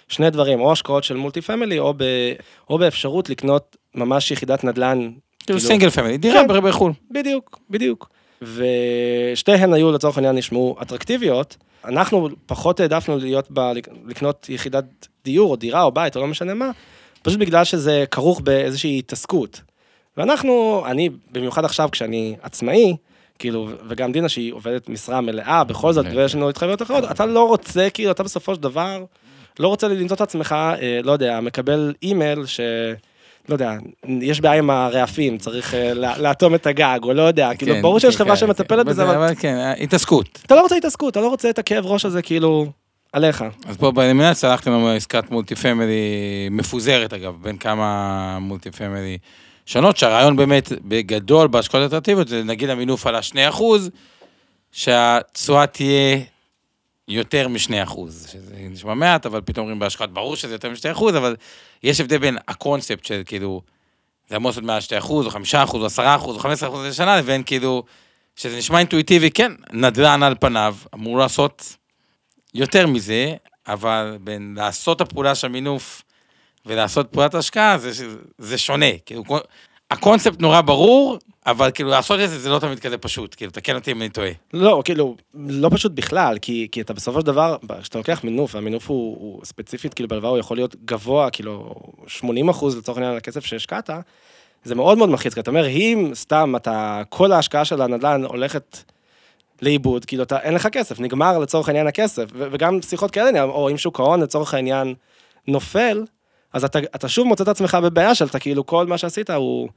[0.07, 2.03] שני דברים, או השקעות של multi family, או, ב,
[2.69, 5.11] או באפשרות לקנות ממש יחידת נדל"ן.
[5.39, 6.91] כאילו single family, דירה כן, בחו"ל.
[7.11, 8.09] בדיוק, בדיוק.
[8.41, 11.57] ושתיהן היו לצורך העניין נשמעו אטרקטיביות.
[11.85, 13.71] אנחנו פחות העדפנו להיות ב...
[14.05, 16.71] לקנות יחידת דיור או דירה או בית או לא משנה מה,
[17.21, 19.61] פשוט בגלל שזה כרוך באיזושהי התעסקות.
[20.17, 22.95] ואנחנו, אני, במיוחד עכשיו כשאני עצמאי,
[23.39, 27.47] כאילו, וגם דינה שהיא עובדת משרה מלאה, בכל זאת, ויש לנו התחייבויות אחרות, אתה לא
[27.47, 29.05] רוצה, כאילו, אתה בסופו של דבר,
[29.59, 32.59] לא רוצה למצוא את עצמך, אה, לא יודע, מקבל אימייל ש...
[33.49, 33.73] לא יודע,
[34.21, 37.99] יש בעיה עם הרעפים, צריך אה, לאטום את הגג, או לא יודע, כאילו, כן, ברור
[37.99, 39.33] שיש כן, חברה כן, שמטפלת בזה, אבל...
[39.39, 40.39] כן, התעסקות.
[40.45, 42.65] אתה לא רוצה התעסקות, אתה לא רוצה את הכאב ראש הזה, כאילו...
[43.13, 43.43] עליך.
[43.65, 49.17] אז פה באלימינציה הלכתם עם עסקת multi family מפוזרת אגב, בין כמה multi family
[49.65, 53.61] שונות, שהרעיון באמת בגדול בהשקעות אלטרנטיביות זה נגיד המינוף על ה-2%,
[54.71, 56.17] שהתשואה תהיה
[57.09, 61.35] יותר מ-2%, שזה נשמע מעט, אבל פתאום אומרים בהשקעות, ברור שזה יותר מ-2%, אבל
[61.83, 63.61] יש הבדל בין הקונספט של כאילו,
[64.29, 66.45] זה אמור לעשות מעל 2% או 5% או 10% או 15%
[66.87, 67.83] לשנה, לבין כאילו,
[68.35, 71.75] שזה נשמע אינטואיטיבי, כן, נדל"ן על פניו, אמור לעשות
[72.53, 73.35] יותר מזה,
[73.67, 76.03] אבל בין לעשות הפעולה של המינוף
[76.65, 78.97] ולעשות פעולת השקעה, זה, זה שונה.
[79.05, 79.23] כאילו,
[79.91, 83.35] הקונספט נורא ברור, אבל כאילו לעשות את זה, זה לא תמיד כזה פשוט.
[83.35, 84.31] כאילו, תקן אותי אם אני טועה.
[84.53, 88.89] לא, כאילו, לא פשוט בכלל, כי, כי אתה בסופו של דבר, כשאתה לוקח מינוף, והמינוף
[88.89, 91.75] הוא, הוא ספציפית, כאילו בהלוואה הוא יכול להיות גבוה, כאילו,
[92.07, 93.89] 80 אחוז לצורך העניין על הכסף שהשקעת,
[94.63, 98.77] זה מאוד מאוד מלחיץ, כי אתה אומר, אם סתם אתה, כל ההשקעה של הנדל"ן הולכת
[99.61, 103.69] לאיבוד, כאילו אתה, אין לך כסף, נגמר לצורך העניין הכסף, ו- וגם שיחות כאלה, או
[103.69, 104.93] אם שוק ההון לצורך העניין
[105.47, 106.03] נופל,
[106.53, 109.69] אז אתה, אתה שוב מוצא את עצמך בבעיה של אתה כאילו כל מה שעשית הוא...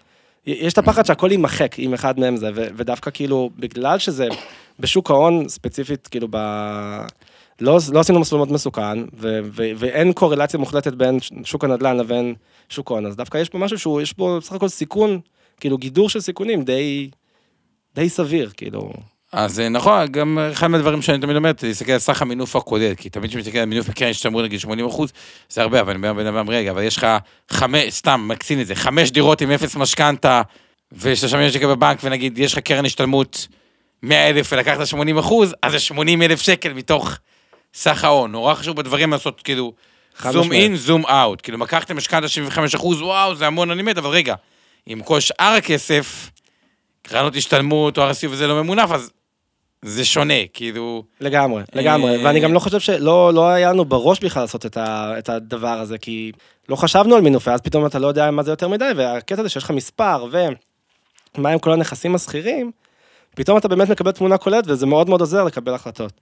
[0.46, 4.28] יש את הפחד שהכל יימחק אם אחד מהם זה, ו- ודווקא כאילו, בגלל שזה
[4.81, 6.37] בשוק ההון ספציפית, כאילו ב...
[7.61, 12.35] לא, לא עשינו מסלול מאוד מסוכן, ו- ו- ואין קורלציה מוחלטת בין שוק הנדל"ן לבין
[12.68, 15.20] שוק ההון, אז דווקא יש פה משהו שהוא, יש פה בסך הכל סיכון,
[15.61, 17.11] כאילו גידור של סיכונים די,
[17.94, 18.92] די סביר, כאילו.
[19.32, 23.10] אז אה, נכון, גם אחד מהדברים שאני תמיד אומר, להסתכל על סך המינוף הכולל, כי
[23.10, 25.12] תמיד כשמסתכל על מינוף בקרן השתלמות נגיד 80 אחוז,
[25.48, 27.06] זה הרבה, אבל אני אומר בן אדם, רגע, אבל יש לך
[27.50, 30.42] חמש, סתם, מקצין את זה, חמש דירות עם אפס משכנתה,
[30.92, 33.46] ושלושה מיליון שקל בבנק, ונגיד יש לך קרן השתלמות
[34.02, 37.10] 100 אלף ולקחת 80 אחוז, אז זה 80 אלף שקל מתוך
[37.74, 38.32] סך ההון.
[38.32, 39.72] נורא חשוב בדברים לעשות כאילו,
[40.30, 41.40] זום אין, זום אאוט.
[41.42, 44.34] כאילו, לקחתם משכנתה 75 אחוז, וואו, זה המון, אני מת, אבל רגע,
[44.86, 46.30] עם כל שאר הכסף,
[47.02, 49.10] קרנות השתלמות או הרסיב וזה לא ממונף, אז
[49.82, 51.04] זה שונה, כאילו...
[51.20, 55.14] לגמרי, לגמרי, ואני גם לא חושב שלא לא היה לנו בראש בכלל לעשות את, ה,
[55.18, 56.32] את הדבר הזה, כי
[56.68, 59.48] לא חשבנו על מינופי, אז פתאום אתה לא יודע מה זה יותר מדי, והקטע הזה
[59.48, 60.26] שיש לך מספר,
[61.38, 62.70] ומה עם כל הנכסים השכירים,
[63.36, 66.12] פתאום אתה באמת מקבל תמונה כוללת, וזה מאוד מאוד עוזר לקבל החלטות.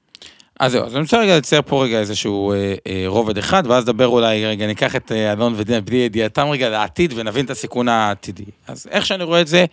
[0.60, 3.84] אז זהו, אז אני רוצה רגע לצייר פה רגע איזשהו אה, אה, רובד אחד, ואז
[3.84, 7.88] נדבר אולי, רגע, ניקח את אה, אלון ודינה בלי ידיעתם רגע לעתיד, ונבין את הסיכון
[7.88, 8.44] העתידי.
[8.66, 9.64] אז איך שאני רואה את זה,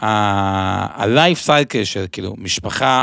[0.00, 3.02] ה-life cycle של כאילו משפחה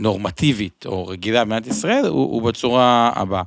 [0.00, 3.42] נורמטיבית או רגילה במדינת ישראל, הוא, הוא בצורה הבאה.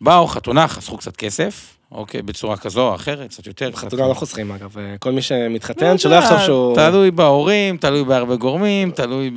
[0.00, 3.70] באו חתונה, חסכו קצת כסף, אוקיי, בצורה כזו או אחרת, קצת יותר.
[3.72, 6.74] חתונה לא חוסכים אגב, כל מי שמתחתן, שלא יחשוב שהוא...
[6.74, 9.30] תלוי בהורים, תלוי בהרבה גורמים, תלוי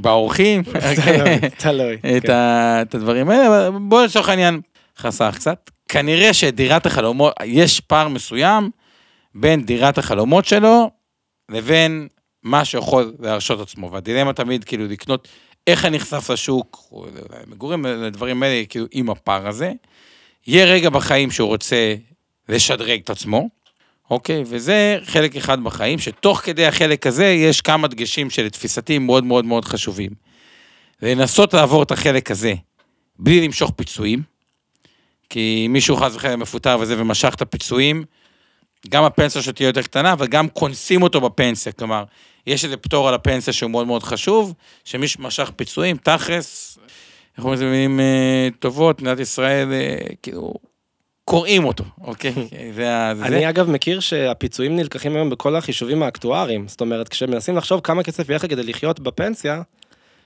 [0.00, 0.62] באורחים.
[1.58, 1.98] תלוי.
[2.02, 2.18] כן.
[2.82, 4.60] את הדברים האלה, אבל בואו לצורך העניין,
[4.98, 5.70] חסך קצת.
[5.88, 8.70] כנראה שדירת החלומות, יש פער מסוים
[9.34, 10.90] בין דירת החלומות שלו
[11.50, 12.08] לבין
[12.42, 15.28] מה שיכול להרשות עצמו, והדילמה תמיד כאילו לקנות,
[15.68, 17.06] איך אני נחשף לשוק, או
[17.46, 19.72] מגורים, לדברים האלה, כאילו עם הפער הזה.
[20.46, 21.94] יהיה רגע בחיים שהוא רוצה
[22.48, 23.48] לשדרג את עצמו,
[24.10, 24.42] אוקיי?
[24.46, 29.64] וזה חלק אחד בחיים, שתוך כדי החלק הזה יש כמה דגשים שלתפיסתי מאוד מאוד מאוד
[29.64, 30.10] חשובים.
[31.02, 32.54] לנסות לעבור את החלק הזה
[33.18, 34.22] בלי למשוך פיצויים,
[35.30, 38.04] כי אם מישהו חס וחלילה מפוטר וזה ומשך את הפיצויים,
[38.88, 42.04] גם הפנסיה שלו תהיה יותר קטנה, וגם קונסים אותו בפנסיה, כלומר,
[42.48, 46.78] יש איזה פטור על הפנסיה שהוא מאוד מאוד חשוב, שמי שמשך פיצויים, תכלס,
[47.36, 50.54] איך אומרים לזה במילים אה, טובות, מדינת ישראל, אה, כאילו,
[51.24, 52.32] קוראים אותו, אוקיי?
[52.76, 57.80] זה, זה אני אגב מכיר שהפיצויים נלקחים היום בכל החישובים האקטואריים, זאת אומרת, כשמנסים לחשוב
[57.80, 59.62] כמה כסף יהיה לך כדי לחיות בפנסיה,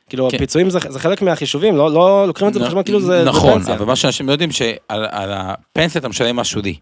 [0.08, 0.36] כאילו כן.
[0.36, 3.56] הפיצויים זה, זה חלק מהחישובים, לא, לא לוקחים את זה בחשבון כאילו זה, נכון, זה
[3.56, 3.74] פנסיה.
[3.74, 6.76] אבל מה שאנשים יודעים שעל הפנסיה אתה משלם משהו די.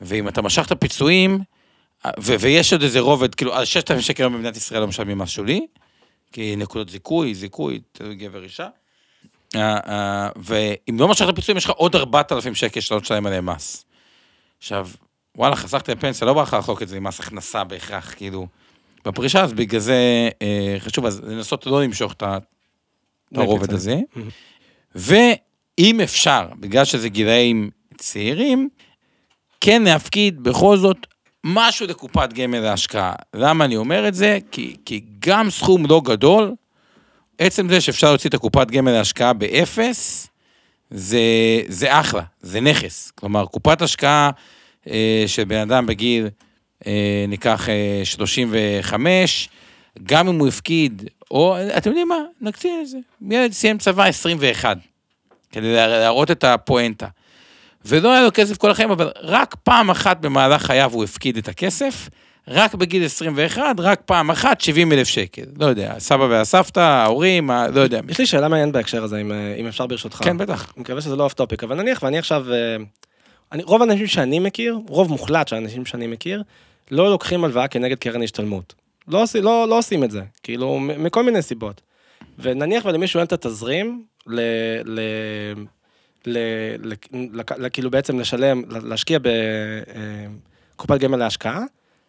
[0.00, 1.38] ואם אתה משך את הפיצויים,
[2.20, 5.66] ו- ויש עוד איזה רובד, כאילו, על 6,000 שקל במדינת ישראל לא משלמים מס שולי,
[6.32, 8.68] כי נקודות זיכוי, זיכוי, גבר אישה.
[9.54, 9.90] Uh, uh,
[10.36, 13.84] ואם לא משכת פיצויים, יש לך עוד 4,000 שקל שאתה לא תשלם עליהם מס.
[14.58, 14.88] עכשיו,
[15.36, 18.46] וואלה, חסכתי לפנסיה, לא בא לך לחלוק את זה עם מס הכנסה בהכרח, כאילו,
[19.04, 22.22] בפרישה, אז בגלל זה uh, חשוב, אז לנסות לא למשוך את
[23.34, 23.96] הרובד הזה.
[24.94, 28.68] ואם אפשר, בגלל שזה גילאים צעירים,
[29.60, 31.06] כן להפקיד בכל זאת
[31.44, 33.12] משהו לקופת גמל להשקעה.
[33.34, 34.38] למה אני אומר את זה?
[34.50, 36.54] כי, כי גם סכום לא גדול,
[37.38, 40.28] עצם זה שאפשר להוציא את הקופת גמל להשקעה באפס,
[40.90, 41.20] זה,
[41.68, 43.10] זה אחלה, זה נכס.
[43.10, 44.30] כלומר, קופת השקעה
[44.90, 46.28] אה, של בן אדם בגיל,
[46.86, 49.48] אה, ניקח אה, 35,
[50.02, 52.98] גם אם הוא הפקיד, או, אתם יודעים מה, נקצין את זה.
[53.30, 54.78] ילד סיים צבא 21,
[55.52, 57.06] כדי להראות את הפואנטה.
[57.84, 61.48] ולא היה לו כסף כל החיים, אבל רק פעם אחת במהלך חייו הוא הפקיד את
[61.48, 62.08] הכסף,
[62.48, 65.42] רק בגיל 21, רק פעם אחת, 70 אלף שקל.
[65.58, 68.00] לא יודע, הסבא והסבתא, ההורים, ה- לא יודע.
[68.08, 70.16] יש לי שאלה מעניינת בהקשר הזה, אם, אה, אם אפשר ברשותך.
[70.22, 70.72] כן, בטח.
[70.76, 72.52] אני מקווה שזה לא off topic, אבל נניח ואני עכשיו...
[72.52, 72.76] אה,
[73.52, 76.42] אני, רוב האנשים שאני מכיר, רוב מוחלט של האנשים שאני מכיר,
[76.90, 78.74] לא לוקחים הלוואה כנגד קרן השתלמות.
[79.08, 81.80] לא, לא, לא עושים את זה, כאילו, מכל מיני סיבות.
[82.38, 84.40] ונניח ולמישהו אין את התזרים, ל...
[84.84, 85.00] ל...
[86.26, 86.38] ל...
[86.82, 86.92] ל...
[87.12, 87.40] ל...
[87.58, 87.68] ל...
[87.72, 89.18] כאילו בעצם לשלם, להשקיע
[90.76, 91.60] בקופת גמל להשקעה,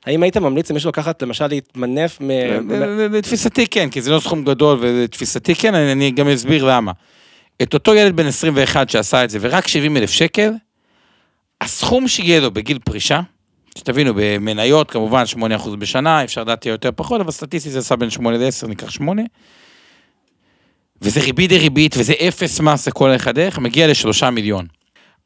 [0.05, 2.28] האם היית ממליץ למישהו לקחת, למשל, להתמנף מ...
[2.68, 6.91] מ- לתפיסתי כן, כי זה לא סכום גדול, ולתפיסתי כן, אני אני גם אסביר למה.
[7.61, 10.51] את אותו ילד בן 21 שעשה את זה, ורק 70 אלף שקל,
[11.61, 13.22] הסכום שיהיה לו בגיל פרישה,
[13.78, 15.24] שתבינו, במניות כמובן
[15.57, 19.22] 8% בשנה, אפשר לדעת יותר פחות, אבל סטטיסטית זה עשה בין 8 ל-10, ניקח 8.
[21.02, 24.68] וזה ריבית דריבית, וזה אפס מס לכל אחד דרך, מגיע לשלושה מיליון.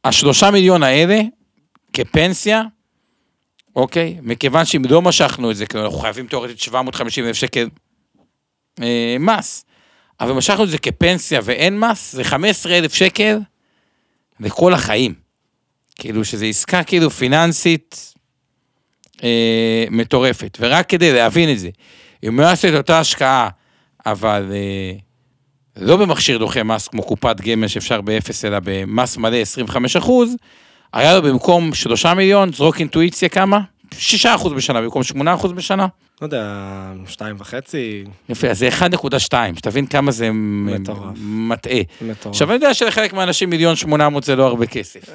[0.04, 1.22] השלושה מיליון האלה,
[1.94, 2.62] כפנסיה,
[3.76, 4.18] אוקיי?
[4.22, 7.70] מכיוון שאם לא משכנו את זה, כאילו אנחנו חייבים תיאורטית 750 אלף שקל
[8.82, 9.66] אה, מס,
[10.20, 13.40] אבל משכנו את זה כפנסיה ואין מס, זה 15 אלף שקל
[14.40, 15.14] לכל החיים.
[15.96, 18.14] כאילו שזה עסקה כאילו פיננסית
[19.24, 20.58] אה, מטורפת.
[20.62, 21.70] ורק כדי להבין את זה,
[22.24, 23.50] אם הוא יעשה את אותה השקעה,
[24.06, 24.98] אבל אה,
[25.82, 30.36] לא במכשיר דוחה מס כמו קופת גמל שאפשר באפס, אלא במס מלא 25 אחוז,
[30.94, 33.60] היה לו במקום 3 מיליון, זרוק אינטואיציה כמה?
[33.98, 35.88] 6 אחוז בשנה במקום 8 אחוז בשנה.
[36.22, 36.56] לא יודע,
[37.08, 41.18] שתיים וחצי, יפה, אז זה 1.2, שתבין כמה זה מטורף.
[41.18, 41.74] מטעה.
[42.02, 42.34] מטורף.
[42.34, 45.00] עכשיו אני יודע שלחלק מהאנשים מיליון 800 זה לא הרבה כסף.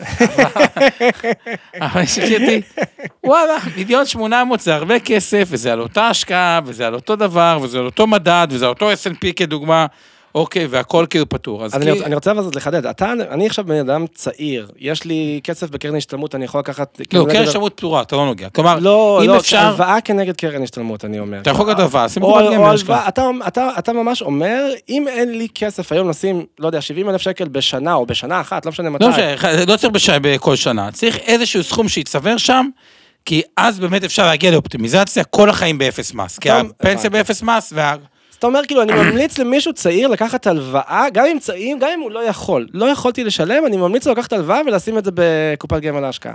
[1.81, 2.03] אבל
[2.33, 2.61] אותי,
[3.25, 7.79] וואלה, מיליון 800 זה הרבה כסף, וזה על אותה השקעה, וזה על אותו דבר, וזה
[7.79, 9.87] על אותו מדד, וזה על אותו S&P כדוגמה,
[10.35, 11.65] אוקיי, והכל כאילו פתור.
[11.65, 15.05] אז אז כי- אני, אני רוצה אבל לחדד, אתה, אני עכשיו בן אדם צעיר, יש
[15.05, 16.97] לי כסף בקרן השתלמות, אני יכול לקחת...
[17.01, 18.49] לא, כאילו קרן השתלמות פתורה, אתה לא נוגע.
[18.49, 21.41] כלומר, לא, אם לא, אפשר, הלוואה כנגד קרן השתלמות, אני אומר.
[21.41, 22.65] אתה יכול לקחת הלוואה, שים קופת גמל.
[22.65, 27.09] הלוואה, אתה, אתה, אתה ממש אומר, אם אין לי כסף היום לשים, לא יודע, 70
[27.11, 29.05] אלף שקל בשנה, או בשנה אחת, לא משנה מתי.
[29.05, 29.35] לא משנה,
[29.69, 32.67] לא צריך בש- בכל שנה, צריך איזשהו סכום שיצטבר שם,
[33.25, 36.39] כי אז באמת אפשר להגיע לאופטימיזציה כל החיים באפס מס.
[36.39, 37.11] כי הפנסיה.
[37.11, 37.95] באפס מס, וה...
[38.45, 42.11] אתה אומר, כאילו, אני ממליץ למישהו צעיר לקחת הלוואה, גם אם צעיר, גם אם הוא
[42.11, 42.67] לא יכול.
[42.73, 46.33] לא יכולתי לשלם, אני ממליץ לו לקחת הלוואה ולשים את זה בקופת גמל להשקעה.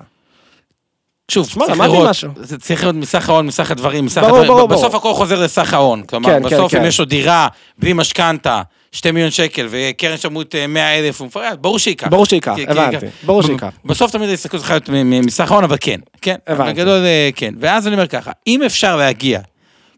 [1.32, 2.30] שוב, שמע, צריך למדתי לראות, משהו.
[2.36, 4.48] זה צריך להיות מסך ההון, מסך הדברים, מסך ברור, הדברים.
[4.48, 4.98] ברור, בסוף ברור.
[4.98, 6.04] הכל חוזר לסך ההון.
[6.04, 6.86] כלומר, כן, כן, בסוף אם כן.
[6.86, 7.48] יש לו דירה,
[7.78, 12.08] בלי משכנתה, 2 מיליון שקל, וקרן שמות 100 אלף, הוא מפרט, ברור שייקח.
[12.08, 13.74] ברור שייקח, הבנתי, ברור שייקח.
[13.86, 14.90] בסוף תמיד ההסתכלות צריכה להיות
[15.26, 16.36] מסך ההון, אבל כן, כן.
[16.48, 16.74] הבנתי.
[16.74, 17.54] בגדול, אה, כן.
[17.60, 19.40] ואז אני אומר ככה, אם אפשר להגיע,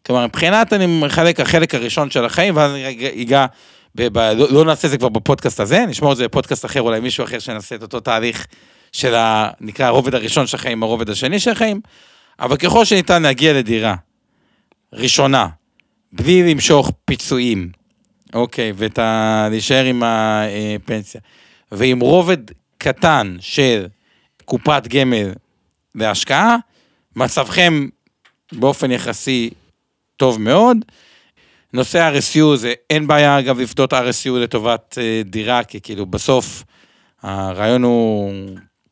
[0.05, 3.45] כלומר, מבחינת אני מחלק החלק הראשון של החיים, ואז אני רגע אגע,
[4.33, 7.23] לא לא נעשה את זה כבר בפודקאסט הזה, נשמור את זה בפודקאסט אחר, אולי מישהו
[7.23, 8.47] אחר שנעשה את אותו תהליך
[8.91, 9.49] של ה...
[9.61, 11.81] נקרא הרובד הראשון של החיים, הרובד השני של החיים,
[12.39, 13.95] אבל ככל שניתן להגיע לדירה
[14.93, 15.47] ראשונה,
[16.13, 17.69] בלי למשוך פיצויים,
[18.33, 19.47] אוקיי, ואת ה...
[19.49, 21.21] להישאר עם הפנסיה,
[21.71, 22.37] ועם רובד
[22.77, 23.87] קטן של
[24.45, 25.31] קופת גמל
[25.95, 26.55] להשקעה,
[27.15, 27.87] מצבכם
[28.51, 29.49] באופן יחסי
[30.21, 30.77] טוב מאוד.
[31.73, 36.63] נושא RSU זה, אין בעיה אגב לפדות RSU לטובת אה, דירה, כי כאילו בסוף
[37.21, 38.31] הרעיון הוא,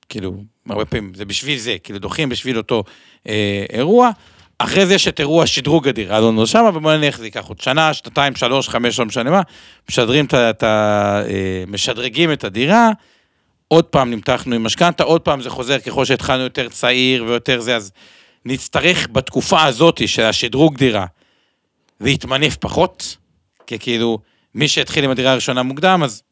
[0.10, 0.34] כאילו,
[0.70, 2.84] הרבה פעמים זה בשביל זה, כאילו דוחים בשביל אותו
[3.28, 4.10] אה, אירוע.
[4.58, 7.62] אחרי זה יש את אירוע שדרוג הדירה, לא נרשם, אבל בוא נניח זה ייקח עוד
[7.62, 9.42] שנה, שנתיים, שלוש, חמש, לא משנה מה,
[9.90, 10.26] משדרים.
[10.26, 12.90] את ה- אה, משדרגים את הדירה,
[13.68, 17.76] עוד פעם נמתחנו עם משכנתה, עוד פעם זה חוזר ככל שהתחלנו יותר צעיר ויותר זה,
[17.76, 17.92] אז
[18.46, 21.06] נצטרך בתקופה הזאת של השדרוג דירה
[22.02, 23.18] להתמנף פחות,
[23.68, 24.20] כי כאילו
[24.56, 26.24] מי שהתחיל עם הדירה הראשונה מוקדם, אז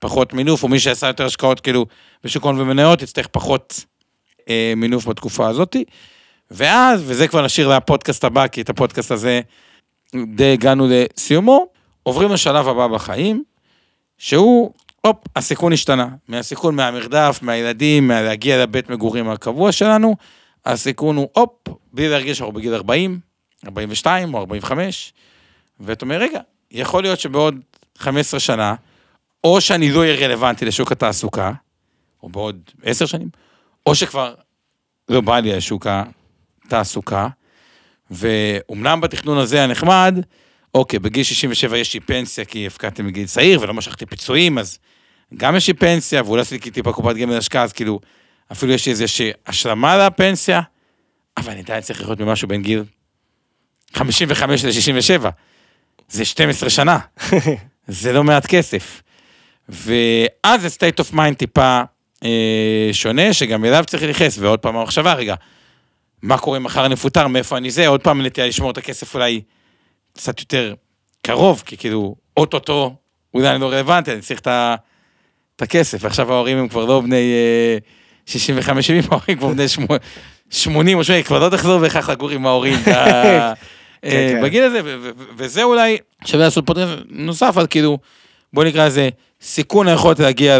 [0.00, 1.86] פחות מינוף, או מי שעשה יותר השקעות כאילו
[2.24, 3.84] בשוק הון ומניות, יצטרך פחות
[4.48, 5.76] אה, מינוף בתקופה הזאת.
[6.50, 9.40] ואז, וזה כבר נשאיר לפודקאסט הבא, כי את הפודקאסט הזה
[10.34, 11.66] די הגענו לסיומו,
[12.02, 13.44] עוברים לשלב הבא בחיים,
[14.18, 16.08] שהוא, הופ, הסיכון השתנה.
[16.28, 20.16] מהסיכון מהמרדף, מהילדים, מהלהגיע לבית מגורים הקבוע שלנו,
[20.64, 23.20] הסיכון הוא, הופ, בלי להרגיש שאנחנו בגיל 40,
[23.66, 25.12] 42 או 45,
[25.80, 26.40] ואתה אומר, רגע,
[26.70, 27.60] יכול להיות שבעוד
[27.98, 28.74] 15 שנה,
[29.44, 31.52] או שאני לא אהיה רלוונטי לשוק התעסוקה,
[32.22, 33.28] או בעוד 10 שנים,
[33.86, 34.34] או שכבר
[35.08, 35.86] לא בא לי לשוק
[36.66, 37.28] התעסוקה,
[38.10, 40.18] ואומנם בתכנון הזה הנחמד,
[40.74, 44.78] אוקיי, בגיל 67 יש לי פנסיה כי הפקדתי מגיל צעיר ולא משכתי פיצויים, אז
[45.36, 48.00] גם יש לי פנסיה, ואולי עשיתי טיפה קופת גמל השקעה, אז כאילו,
[48.52, 50.60] אפילו יש לי איזושהי השלמה לפנסיה,
[51.36, 52.84] אבל אני עדיין צריך לחיות ממשהו בין גיל
[53.94, 55.26] 55 ל-67.
[56.08, 56.98] זה 12 שנה,
[57.88, 59.02] זה לא מעט כסף.
[59.68, 61.82] ואז זה state of mind טיפה
[62.24, 65.34] אה, שונה, שגם אליו צריך להתייחס, ועוד פעם המחשבה, רגע,
[66.22, 69.14] מה קורה אם מחר אני מפוטר, מאיפה אני זה, עוד פעם נטייה לשמור את הכסף
[69.14, 69.40] אולי
[70.12, 70.74] קצת יותר
[71.22, 72.96] קרוב, כי כאילו, אוטוטו,
[73.34, 77.78] אולי אני לא רלוונטי, אני צריך את הכסף, ועכשיו ההורים הם כבר לא בני אה,
[78.26, 78.32] 65-70,
[79.10, 79.86] ההורים כבר בני שמ-
[80.50, 83.52] 80 או 80, כבר לא תחזור בהכרח לגור עם ההורים ב- אה,
[84.02, 84.40] כן.
[84.42, 84.80] בגיל הזה,
[85.36, 87.98] וזה אולי שווה לעשות פודקאסט נוסף על כאילו,
[88.52, 89.08] בוא נקרא לזה,
[89.42, 90.58] סיכון היכולת להגיע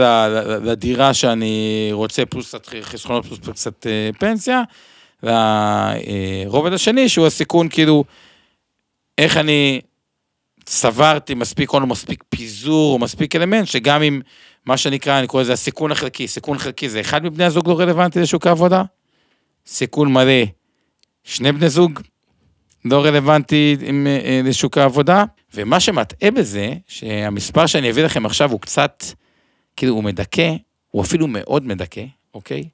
[0.65, 4.63] לדירה שאני רוצה, פלוס קצת חסכונות, פלוס קצת אה, פנסיה,
[5.23, 8.05] לרובד השני, שהוא הסיכון כאילו,
[9.19, 9.81] איך אני
[10.69, 14.21] סברתי מספיק הון מספיק פיזור מספיק אלמנט, שגם אם
[14.67, 18.21] מה שנקרא, אני קורא לזה הסיכון החלקי, סיכון חלקי זה אחד מבני הזוג לא רלוונטי
[18.21, 18.83] לשוק העבודה,
[19.67, 20.45] סיכון מלא,
[21.25, 22.01] שני בני זוג
[22.85, 28.61] לא רלוונטי עם, אה, לשוק העבודה, ומה שמטעה בזה, שהמספר שאני אביא לכם עכשיו הוא
[28.61, 29.05] קצת,
[29.77, 30.55] כאילו הוא מדכא,
[30.91, 32.05] הוא אפילו מאוד מדכא,
[32.35, 32.69] אוקיי?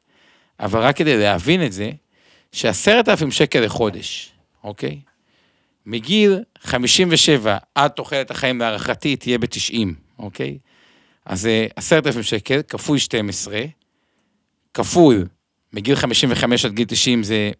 [0.60, 1.90] אבל רק כדי להבין את זה,
[2.52, 4.32] שעשרת אלפים שקל לחודש,
[4.64, 5.00] אוקיי?
[5.86, 9.76] מגיל 57 עד תוחלת החיים להערכתי תהיה ב-90,
[10.18, 10.58] אוקיי?
[11.28, 13.60] אז זה עשרת אלפים שקל, כפוי 12,
[14.74, 15.26] כפול
[15.72, 17.50] מגיל 55 עד גיל 90 זה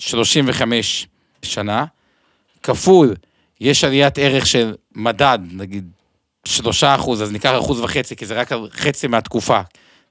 [0.00, 1.06] 35
[1.42, 1.84] שנה,
[2.62, 3.14] כפול,
[3.60, 5.90] יש עליית ערך של מדד, נגיד
[6.44, 9.60] שלושה אחוז, אז ניקח אחוז וחצי, כי זה רק חצי מהתקופה,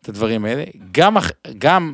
[0.02, 0.64] את הדברים האלה.
[0.92, 1.18] גם,
[1.58, 1.94] גם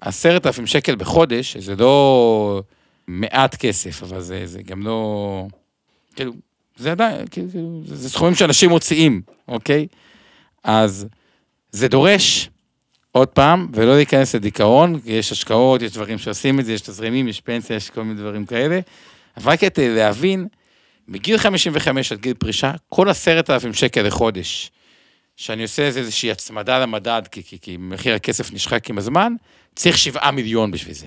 [0.00, 2.62] עשרת אלפים שקל בחודש, שזה לא
[3.06, 5.46] מעט כסף, אבל זה, זה גם לא...
[6.16, 6.32] כאילו,
[6.76, 9.86] זה עדיין, כאילו, זה, זה סכומים שאנשים מוציאים, אוקיי?
[10.66, 11.06] אז
[11.70, 12.50] זה דורש,
[13.12, 17.40] עוד פעם, ולא להיכנס לדיכאון, יש השקעות, יש דברים שעושים את זה, יש תזרימים, יש
[17.40, 18.80] פנסיה, יש כל מיני דברים כאלה.
[19.36, 20.46] אבל רק כדי להבין,
[21.08, 24.70] מגיל 55 עד גיל פרישה, כל עשרת אלפים שקל לחודש,
[25.36, 29.32] שאני עושה איזה איזושהי הצמדה למדד, כי, כי, כי מחיר הכסף נשחק עם הזמן,
[29.74, 31.06] צריך שבעה מיליון בשביל זה.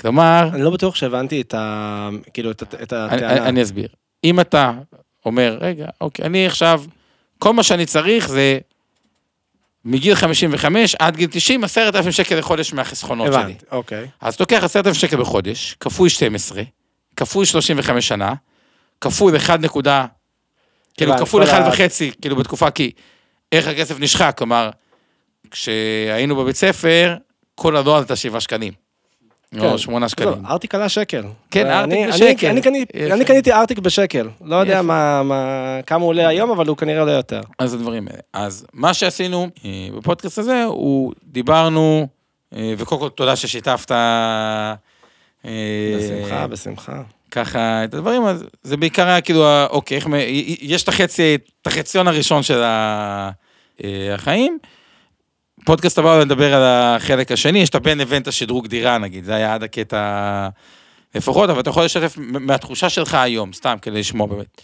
[0.00, 2.08] כלומר, אני לא בטוח שהבנתי את ה...
[2.32, 3.48] כאילו, את, את אני, הטענה.
[3.48, 3.88] אני אסביר.
[4.24, 4.72] אם אתה
[5.26, 6.82] אומר, רגע, אוקיי, אני עכשיו,
[7.40, 8.58] כל מה שאני צריך זה
[9.84, 13.42] מגיל 55 עד גיל 90, עשרת אלפים שקל לחודש מהחסכונות שלי.
[13.42, 14.06] הבנתי, אוקיי.
[14.20, 16.62] אז אתה לוקח עשרת אלפים שקל בחודש, כפוי 12,
[17.16, 18.34] כפוי 35 שנה,
[19.00, 20.06] כפוי 1 נקודה,
[20.96, 22.90] כאילו כפול כל 1 ה- וחצי, כאילו בתקופה, כי
[23.52, 24.70] איך הכסף נשחק, כלומר,
[25.50, 27.16] כשהיינו בבית ספר,
[27.54, 28.72] כל הדואר עלתה 7 שקלים.
[29.58, 30.46] או 8 שקלים.
[30.46, 31.22] ארטיק עלה שקל.
[31.50, 32.46] כן, ארטיק בשקל.
[32.48, 33.14] אני קניתי- יפה.
[33.14, 34.28] אני קניתי ארטיק בשקל.
[34.44, 34.80] לא יודע
[35.86, 37.40] כמה הוא עולה היום, אבל הוא כנראה עולה יותר.
[37.58, 38.20] אז הדברים האלה.
[38.32, 42.08] אז מה שעשינו אה, בפודקאסט הזה, הוא דיברנו,
[42.56, 44.74] אה, וקודם כל תודה ששיתפת אה,
[45.98, 47.02] בשמחה, בשמחה.
[47.30, 50.06] ככה את הדברים, אז זה בעיקר היה כאילו, אוקיי, איך,
[50.60, 52.62] יש את החצי, את החציון הראשון של
[54.14, 54.58] החיים.
[55.64, 59.34] פודקאסט הבא נדבר על החלק השני, יש את הבין לבין את השדרוג דירה נגיד, זה
[59.34, 60.48] היה עד הקטע
[61.14, 64.60] לפחות, אבל אתה יכול לשתף מהתחושה שלך היום, סתם כדי לשמוע באמת.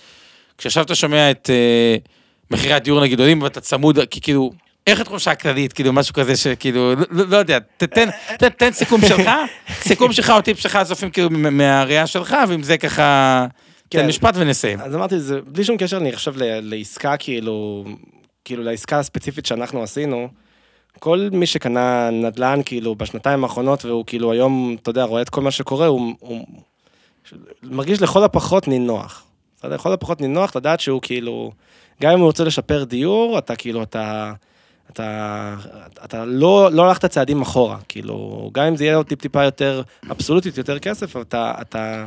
[0.58, 1.96] כשעכשיו אתה שומע את אה,
[2.50, 4.52] מחירי הדיור נגיד עולים ואתה צמוד, כי כאילו,
[4.86, 8.72] איך התחושה הכללית, כאילו משהו כזה שכאילו, לא, לא, לא יודע, ת- תן, תן, תן
[8.72, 9.30] סיכום שלך,
[9.80, 13.46] סיכום שלך או טיפ שלך הצופים כאילו מהראייה שלך, ועם זה ככה,
[13.88, 14.06] תן כן.
[14.06, 14.80] משפט ונסיים.
[14.80, 17.84] אז אמרתי, זה בלי שום קשר, אני חושב, לעסקה, כאילו,
[18.44, 20.28] כאילו, לעסקה הספציפית שאנחנו עשינו,
[20.98, 25.40] כל מי שקנה נדל"ן, כאילו, בשנתיים האחרונות, והוא כאילו היום, אתה יודע, רואה את כל
[25.40, 26.46] מה שקורה, הוא, הוא
[27.62, 29.24] מרגיש לכל הפחות נינוח.
[29.58, 31.52] אתה יודע, לכל הפחות נינוח לדעת שהוא כאילו,
[32.02, 34.32] גם אם הוא רוצה לשפר דיור, אתה כאילו, אתה...
[34.90, 35.54] אתה,
[36.04, 40.58] אתה לא, לא הלכת צעדים אחורה, כאילו, גם אם זה יהיה עוד טיפ-טיפה יותר אבסולוטית,
[40.58, 42.06] יותר כסף, אתה, אתה,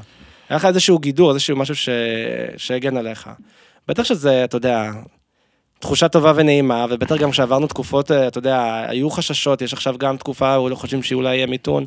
[0.50, 1.76] היה לך איזשהו גידור, איזשהו משהו.
[2.58, 3.30] שהגן עליך.
[3.88, 4.92] בטח שזה, אתה יודע,
[5.80, 10.18] תחושה טובה ונעימה, ובטח גם כשעברנו תקופות, אה, אתה יודע, היו חששות, יש עכשיו גם
[10.18, 11.86] תקופה, אולי חושבים שאולי יהיה מיתון,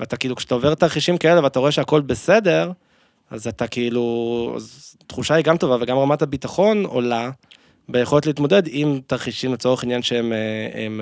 [0.00, 2.70] ואתה כאילו, כשאתה עובר תרחישים כאלה ואתה רואה שהכל בסדר,
[3.30, 7.30] אז אתה כאילו, אז תחושה היא גם טובה, וגם רמת הביטחון עולה
[7.88, 10.32] ביכולת להתמודד עם תרחישים לצורך עניין שהם הם,
[10.74, 11.00] הם,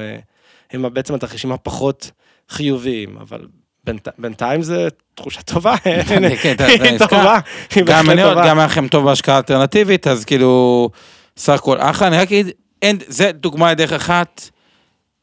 [0.72, 2.10] הם, הם בעצם התרחישים הפחות
[2.48, 3.40] חיוביים, אבל
[3.84, 5.76] בינתי- בינתיים זה תחושה טובה,
[6.08, 6.24] כן,
[6.54, 6.98] אתה היא.
[6.98, 7.38] טובה,
[7.74, 8.48] היא בהחלט טובה.
[8.48, 10.90] גם היה לכם טוב בהשקעה אלטרנטיבית, אז כאילו,
[11.36, 12.50] סך הכל אחלה, אני רק אגיד,
[12.82, 14.50] אין, זה דוגמה לדרך אחת,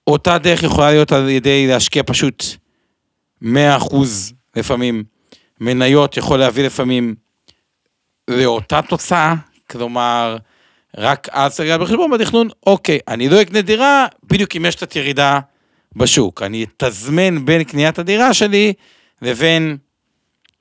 [0.07, 2.43] אותה דרך יכולה להיות על ידי להשקיע פשוט
[3.43, 3.47] 100%
[4.55, 5.03] לפעמים,
[5.61, 7.15] מניות יכול להביא לפעמים
[8.27, 9.33] לאותה תוצאה,
[9.69, 10.37] כלומר,
[10.97, 14.95] רק אז צריך לקחת בחשבון בתכנון, אוקיי, אני לא אקנה דירה, בדיוק אם יש קצת
[14.95, 15.39] ירידה
[15.95, 18.73] בשוק, אני אתזמן בין קניית הדירה שלי
[19.21, 19.77] לבין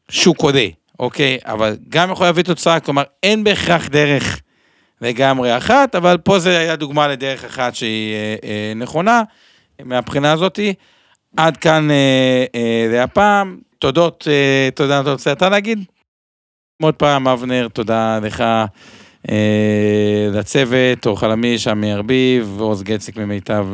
[0.08, 0.66] שוק עולה,
[0.98, 1.38] אוקיי?
[1.44, 4.40] אבל גם יכול להביא תוצאה, כלומר, אין בהכרח דרך
[5.00, 9.22] לגמרי אחת, אבל פה זה היה דוגמה לדרך אחת שהיא אה, אה, נכונה,
[9.84, 10.74] מהבחינה הזאתי.
[11.36, 13.58] עד כאן אה, אה, להפעם.
[13.78, 14.28] תודות,
[14.74, 15.84] תודה, אתה רוצה אתה להגיד?
[16.82, 18.44] עוד פעם, אבנר, תודה לך,
[20.32, 23.66] לצוות, אור חלמיש, עמי ארביב, עוז גציק ממיטב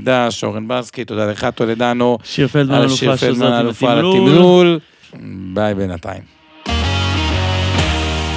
[0.00, 4.28] דש, אורן ברסקי, תודה לך, טולדנו, שיר פלדמן אלופה על התמלול.
[4.28, 4.78] התמלול.
[5.54, 6.37] ביי בינתיים.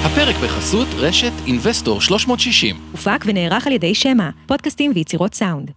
[0.04, 2.76] הפרק בחסות רשת אינבסטור 360.
[2.92, 5.70] הופק ונערך על ידי שמע, פודקאסטים ויצירות סאונד.